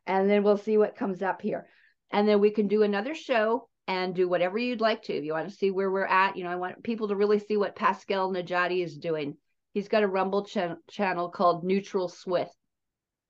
[0.10, 1.68] And then we'll see what comes up here.
[2.10, 5.14] And then we can do another show and do whatever you'd like to.
[5.14, 7.38] If you want to see where we're at, you know, I want people to really
[7.38, 9.38] see what Pascal Najadi is doing.
[9.76, 10.58] He's got a Rumble ch-
[10.90, 12.50] channel called Neutral Swiss.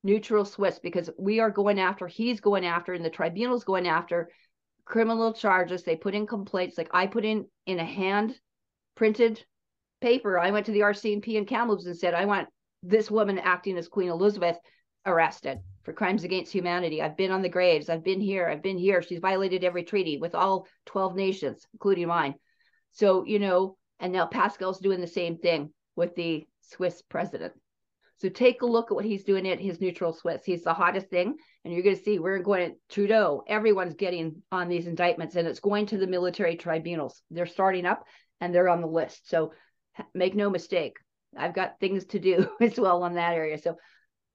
[0.02, 4.30] Neutral Swiss, because we are going after, he's going after, and the tribunal's going after
[4.86, 5.82] criminal charges.
[5.82, 8.34] They put in complaints, like I put in in a hand
[8.94, 9.44] printed
[10.00, 10.38] paper.
[10.38, 12.48] I went to the RCMP in Kamloops and said, I want
[12.82, 14.56] this woman acting as Queen Elizabeth
[15.04, 15.58] arrested
[15.90, 17.02] for crimes against humanity.
[17.02, 17.88] I've been on the graves.
[17.88, 18.48] I've been here.
[18.48, 19.02] I've been here.
[19.02, 22.34] She's violated every treaty with all 12 nations, including mine.
[22.92, 27.54] So, you know, and now Pascal's doing the same thing with the Swiss president.
[28.18, 30.44] So take a look at what he's doing at his neutral Swiss.
[30.44, 31.34] He's the hottest thing.
[31.64, 33.42] And you're going to see we're going to Trudeau.
[33.48, 37.20] Everyone's getting on these indictments and it's going to the military tribunals.
[37.32, 38.04] They're starting up
[38.40, 39.28] and they're on the list.
[39.28, 39.54] So
[40.14, 40.98] make no mistake.
[41.36, 43.58] I've got things to do as well on that area.
[43.58, 43.76] So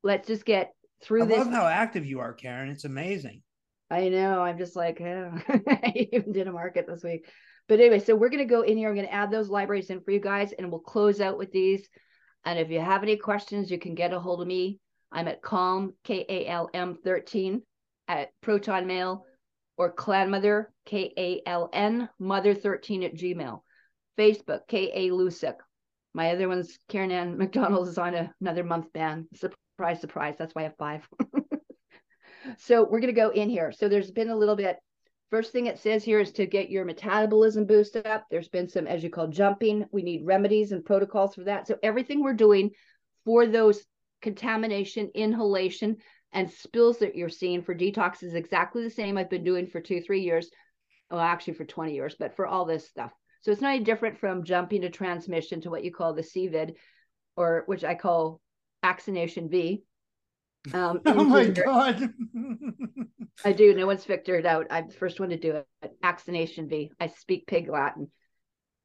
[0.03, 0.73] let's just get
[1.05, 1.37] through I this.
[1.37, 2.69] love how active you are, Karen.
[2.69, 3.41] It's amazing.
[3.91, 4.41] I know.
[4.41, 5.33] I'm just like, oh.
[5.47, 7.29] I even did a market this week.
[7.67, 8.89] But anyway, so we're going to go in here.
[8.89, 11.51] I'm going to add those libraries in for you guys and we'll close out with
[11.51, 11.87] these.
[12.43, 14.79] And if you have any questions, you can get a hold of me.
[15.11, 17.61] I'm at calm, K A L M 13
[18.07, 19.25] at Proton Mail
[19.77, 23.61] or Clan Mother, K A L N Mother 13 at Gmail.
[24.17, 25.55] Facebook, K A Lucyk.
[26.13, 29.27] My other one's Karen Ann Macdonald is on a, another month ban.
[29.33, 29.99] Surprise, surprise.
[29.99, 30.36] Surprise.
[30.38, 31.07] That's why I have five.
[32.57, 33.71] so we're going to go in here.
[33.71, 34.78] So there's been a little bit.
[35.32, 38.26] First thing it says here is to get your metabolism boosted up.
[38.32, 39.86] There's been some, as you call, jumping.
[39.91, 41.67] We need remedies and protocols for that.
[41.67, 42.71] So everything we're doing
[43.26, 43.84] for those
[44.21, 45.97] contamination, inhalation,
[46.32, 49.82] and spills that you're seeing for detox is exactly the same I've been doing for
[49.82, 50.49] two, three years.
[51.11, 53.11] Well, actually for 20 years, but for all this stuff.
[53.41, 56.76] So it's not any different from jumping to transmission to what you call the CVID,
[57.36, 58.39] or which I call
[58.86, 59.83] Axination V.
[60.73, 62.13] Um, Oh my god.
[63.43, 63.73] I do.
[63.73, 64.67] No one's figured it out.
[64.69, 65.97] I'm the first one to do it.
[66.03, 66.91] Axination V.
[66.99, 68.11] I speak pig Latin.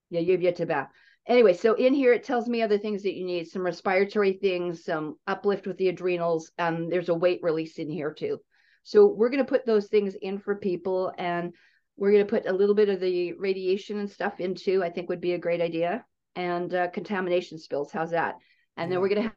[0.09, 0.88] Yeah, you've yet to bow.
[1.26, 4.84] Anyway, so in here it tells me other things that you need, some respiratory things,
[4.84, 8.40] some uplift with the adrenals, and there's a weight release in here too.
[8.82, 11.53] So we're going to put those things in for people, and
[11.96, 14.82] we're going to put a little bit of the radiation and stuff into.
[14.82, 17.92] I think would be a great idea, and uh, contamination spills.
[17.92, 18.36] How's that?
[18.78, 19.32] And then we're going to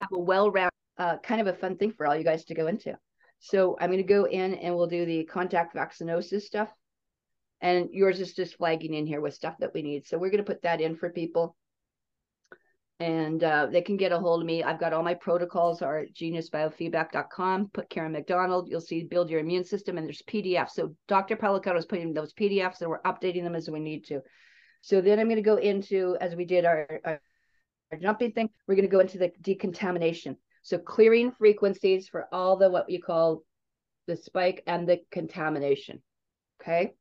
[0.00, 2.66] have a well-rounded, uh, kind of a fun thing for all you guys to go
[2.66, 2.96] into.
[3.38, 6.70] So I'm going to go in and we'll do the contact vaccinosis stuff.
[7.60, 10.06] And yours is just flagging in here with stuff that we need.
[10.06, 11.56] So we're going to put that in for people.
[12.98, 14.62] And uh, they can get a hold of me.
[14.62, 17.70] I've got all my protocols are at geniusbiofeedback.com.
[17.74, 18.68] Put Karen Macdonald.
[18.70, 20.70] You'll see build your immune system and there's PDFs.
[20.70, 21.36] So Dr.
[21.36, 24.20] Policano is putting those PDFs and we're updating them as we need to.
[24.80, 27.20] So then I'm going to go into, as we did our, our, our
[28.00, 30.36] jumping thing, we're going to go into the decontamination.
[30.62, 33.44] So clearing frequencies for all the what you call
[34.08, 36.02] the spike and the contamination.
[36.60, 36.94] Okay.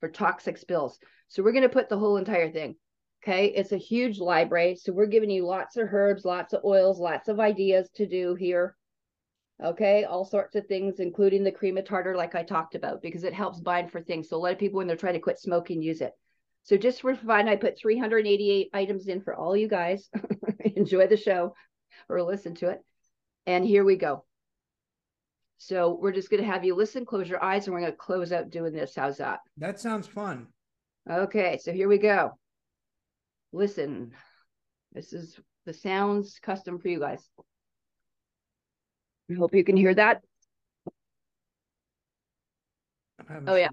[0.00, 0.98] For toxic spills.
[1.28, 2.74] So we're going to put the whole entire thing.
[3.22, 3.46] Okay.
[3.46, 4.76] It's a huge library.
[4.76, 8.34] So we're giving you lots of herbs, lots of oils, lots of ideas to do
[8.34, 8.76] here.
[9.62, 10.04] Okay.
[10.04, 13.34] All sorts of things, including the cream of tartar, like I talked about, because it
[13.34, 14.28] helps bind for things.
[14.28, 16.12] So a lot of people, when they're trying to quit smoking, use it.
[16.68, 20.10] So just for fun, I put 388 items in for all you guys.
[20.76, 21.54] Enjoy the show
[22.10, 22.84] or listen to it.
[23.46, 24.26] And here we go.
[25.56, 27.96] So we're just going to have you listen, close your eyes, and we're going to
[27.96, 28.94] close out doing this.
[28.94, 29.38] How's that?
[29.56, 30.48] that sounds fun.
[31.10, 32.32] Okay, so here we go.
[33.50, 34.12] Listen,
[34.92, 37.26] this is the sounds custom for you guys.
[39.30, 40.20] I hope you can hear that.
[43.17, 43.68] I'm having Oh, yeah.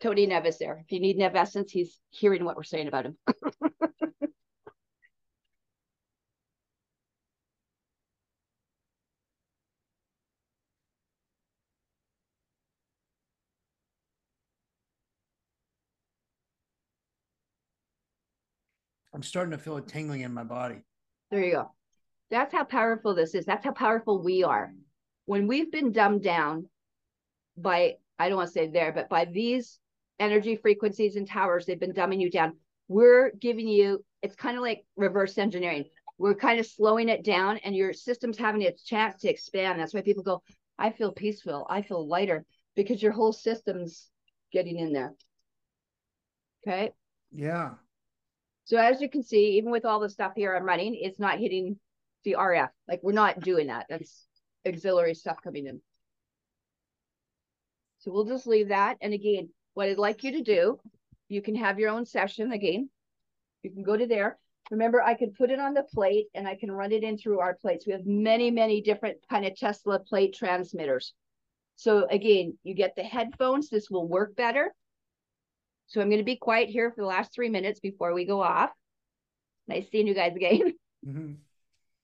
[0.00, 0.82] Tony uh, Nevis there.
[0.84, 3.16] If you need Nev Essence, he's hearing what we're saying about him.
[19.14, 20.82] I'm starting to feel a tingling in my body.
[21.30, 21.72] There you go.
[22.30, 23.46] That's how powerful this is.
[23.46, 24.72] That's how powerful we are.
[25.24, 26.68] When we've been dumbed down
[27.56, 29.78] by, I don't want to say there, but by these
[30.18, 32.56] energy frequencies and towers, they've been dumbing you down.
[32.88, 35.84] We're giving you, it's kind of like reverse engineering.
[36.18, 39.78] We're kind of slowing it down and your system's having a chance to expand.
[39.78, 40.42] That's why people go,
[40.78, 41.66] I feel peaceful.
[41.70, 42.44] I feel lighter
[42.74, 44.08] because your whole system's
[44.52, 45.14] getting in there.
[46.66, 46.92] Okay.
[47.30, 47.74] Yeah.
[48.64, 51.38] So as you can see, even with all the stuff here I'm running, it's not
[51.38, 51.78] hitting
[52.24, 52.68] the RF.
[52.88, 53.86] Like we're not doing that.
[53.88, 54.26] That's
[54.66, 55.80] auxiliary stuff coming in.
[58.08, 58.96] So we'll just leave that.
[59.02, 60.80] And again, what I'd like you to do,
[61.28, 62.88] you can have your own session again.
[63.62, 64.38] You can go to there.
[64.70, 67.40] Remember, I can put it on the plate and I can run it in through
[67.40, 67.86] our plates.
[67.86, 71.12] We have many, many different kind of Tesla plate transmitters.
[71.76, 73.68] So again, you get the headphones.
[73.68, 74.74] This will work better.
[75.88, 78.40] So I'm going to be quiet here for the last three minutes before we go
[78.40, 78.70] off.
[79.66, 80.72] Nice seeing you guys again.
[81.06, 81.36] Mhm.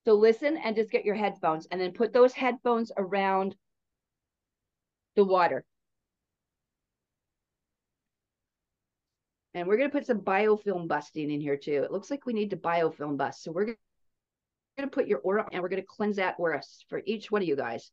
[0.05, 3.57] So listen and just get your headphones and then put those headphones around
[5.17, 5.65] the water.
[9.55, 11.83] And we're going to put some biofilm busting in here too.
[11.85, 13.43] It looks like we need to biofilm bust.
[13.43, 13.77] So we're going
[14.79, 17.49] to put your aura and we're going to cleanse that aura for each one of
[17.49, 17.91] you guys.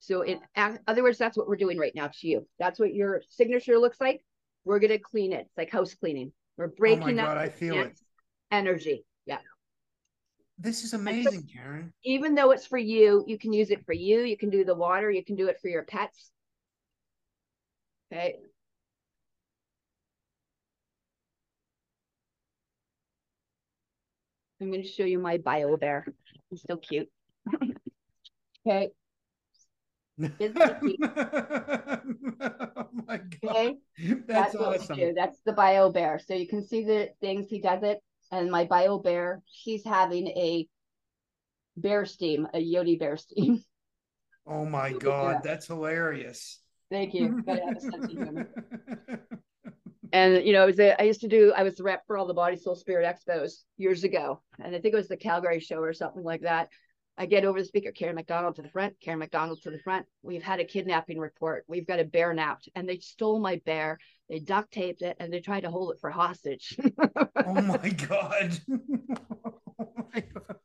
[0.00, 0.40] So in
[0.86, 2.46] other words, that's what we're doing right now to you.
[2.58, 4.22] That's what your signature looks like.
[4.64, 5.46] We're going to clean it.
[5.46, 6.32] It's like house cleaning.
[6.58, 7.98] We're Oh my breaking god, up I feel it.
[8.50, 9.04] energy.
[9.26, 9.38] Yeah.
[10.58, 11.92] This is amazing, Karen.
[12.02, 14.20] even though it's for you, you can use it for you.
[14.20, 15.10] You can do the water.
[15.10, 16.30] You can do it for your pets.
[18.12, 18.36] Okay.
[24.60, 26.06] I'm going to show you my bio bear.
[26.50, 27.08] He's so cute.
[28.66, 28.90] okay.
[32.78, 33.50] Oh my god.
[33.50, 33.74] Okay.
[34.26, 35.14] That's, what we awesome.
[35.14, 36.18] That's the bio bear.
[36.18, 38.00] So you can see the things he does it.
[38.32, 40.66] And my bio bear, she's having a
[41.76, 43.62] bear steam, a Yodi bear steam.
[44.48, 44.98] Oh my Yeah.
[45.00, 46.60] god, that's hilarious.
[46.88, 47.34] Thank you.
[50.12, 51.52] And you know, it was a, I used to do.
[51.56, 54.80] I was the rep for all the Body Soul Spirit Expos years ago, and I
[54.80, 56.68] think it was the Calgary show or something like that.
[57.18, 60.06] I get over the speaker, Karen Macdonald to the front, Karen Macdonald to the front.
[60.22, 61.64] We've had a kidnapping report.
[61.66, 63.98] We've got a bear napped, and they stole my bear.
[64.28, 66.76] They duct taped it, and they tried to hold it for hostage.
[67.46, 68.58] oh my god.
[69.80, 70.56] oh my god.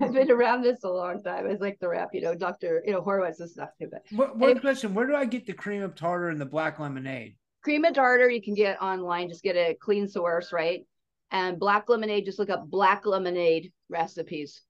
[0.00, 1.46] I've been around this a long time.
[1.46, 3.88] It's like the rep, you know, Doctor, you know, Horowitz and stuff too.
[3.90, 6.80] But What, one question: Where do I get the cream of tartar and the black
[6.80, 7.36] lemonade?
[7.68, 9.28] Cream of tartar you can get online.
[9.28, 10.86] Just get a clean source, right?
[11.30, 14.62] And black lemonade, just look up black lemonade recipes.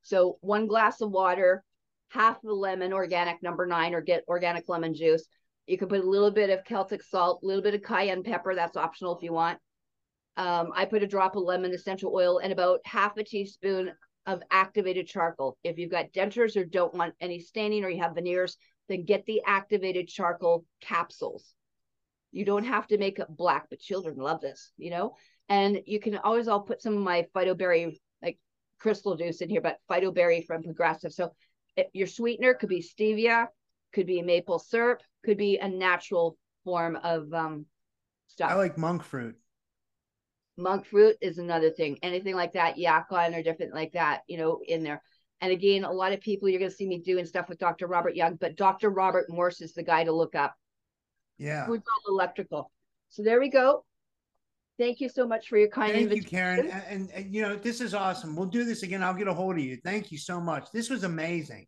[0.00, 1.62] So one glass of water,
[2.08, 5.26] half a lemon, organic number nine, or get organic lemon juice.
[5.66, 8.54] You can put a little bit of Celtic salt, a little bit of cayenne pepper.
[8.54, 9.58] That's optional if you want.
[10.38, 13.92] Um, I put a drop of lemon essential oil and about half a teaspoon
[14.24, 15.58] of activated charcoal.
[15.62, 18.56] If you've got dentures or don't want any staining or you have veneers,
[18.88, 21.55] then get the activated charcoal capsules.
[22.36, 25.16] You don't have to make it black, but children love this, you know?
[25.48, 28.38] And you can always, I'll put some of my phytoberry, like
[28.78, 31.14] crystal juice in here, but phytoberry from Progressive.
[31.14, 31.32] So
[31.76, 33.46] it, your sweetener could be stevia,
[33.94, 37.64] could be maple syrup, could be a natural form of um,
[38.26, 38.50] stuff.
[38.50, 39.36] I like monk fruit.
[40.58, 41.98] Monk fruit is another thing.
[42.02, 45.02] Anything like that, yacon or different like that, you know, in there.
[45.40, 47.86] And again, a lot of people you're going to see me doing stuff with Dr.
[47.86, 48.90] Robert Young, but Dr.
[48.90, 50.54] Robert Morse is the guy to look up.
[51.38, 51.66] Yeah.
[51.66, 52.70] Food's all electrical.
[53.08, 53.84] So there we go.
[54.78, 56.22] Thank you so much for your kind Thank you.
[56.22, 56.70] Karen.
[56.70, 58.36] And, and, and, you know, this is awesome.
[58.36, 59.02] We'll do this again.
[59.02, 59.78] I'll get a hold of you.
[59.82, 60.70] Thank you so much.
[60.72, 61.66] This was amazing.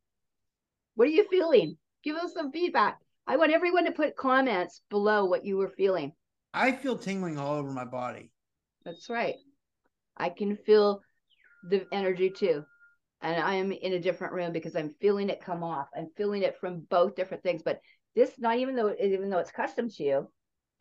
[0.94, 1.78] What are you feeling?
[2.04, 2.98] Give us some feedback.
[3.26, 6.12] I want everyone to put comments below what you were feeling.
[6.52, 8.30] I feel tingling all over my body.
[8.84, 9.36] That's right.
[10.16, 11.00] I can feel
[11.68, 12.64] the energy too.
[13.20, 15.88] And I am in a different room because I'm feeling it come off.
[15.96, 17.62] I'm feeling it from both different things.
[17.62, 17.80] But
[18.18, 20.28] this, not even though even though it's custom to you,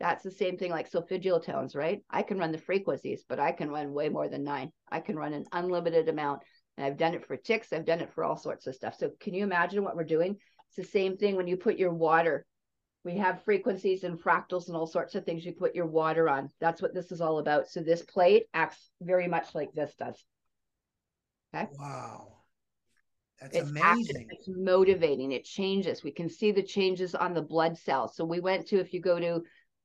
[0.00, 2.02] that's the same thing like solfeggio tones, right?
[2.10, 4.72] I can run the frequencies, but I can run way more than nine.
[4.90, 6.42] I can run an unlimited amount.
[6.76, 8.96] And I've done it for ticks, I've done it for all sorts of stuff.
[8.98, 10.36] So can you imagine what we're doing?
[10.68, 12.44] It's the same thing when you put your water.
[13.04, 16.50] We have frequencies and fractals and all sorts of things you put your water on.
[16.60, 17.68] That's what this is all about.
[17.68, 20.22] So this plate acts very much like this does.
[21.54, 21.68] Okay.
[21.78, 22.37] Wow.
[23.40, 24.28] That's it's active, amazing.
[24.30, 26.02] it's motivating, it changes.
[26.02, 28.16] We can see the changes on the blood cells.
[28.16, 29.42] So we went to, if you go to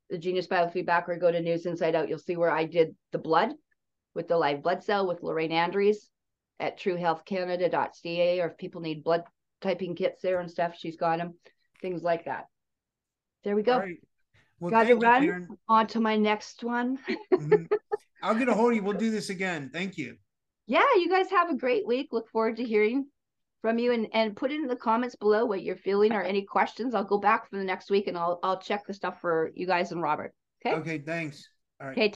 [0.09, 3.19] the Genius Biofeedback or go to News Inside Out, you'll see where I did the
[3.19, 3.53] blood
[4.15, 6.09] with the live blood cell with Lorraine Andrews
[6.59, 9.23] at truehealthcanada.ca, or if people need blood
[9.61, 11.35] typing kits there and stuff, she's got them,
[11.81, 12.45] things like that.
[13.43, 13.79] There we go.
[13.79, 13.97] Right.
[14.59, 15.21] Well, thank you, run.
[15.23, 15.47] Karen.
[15.67, 16.97] On to my next one.
[17.33, 17.67] Mhm.
[18.23, 18.83] I'll get a hold of you.
[18.83, 19.69] We'll do this again.
[19.73, 20.15] Thank you.
[20.65, 22.09] yeah, you guys have a great week.
[22.13, 23.07] Look forward to hearing
[23.63, 26.43] from you and, and put it in the comments below what you're feeling or any
[26.43, 26.93] questions.
[26.93, 29.65] I'll go back for the next week and I'll I'll check the stuff for you
[29.65, 30.35] guys and Robert.
[30.63, 30.75] Okay.
[30.75, 31.47] Okay, thanks.
[31.79, 31.97] All right.
[31.97, 32.09] Okay.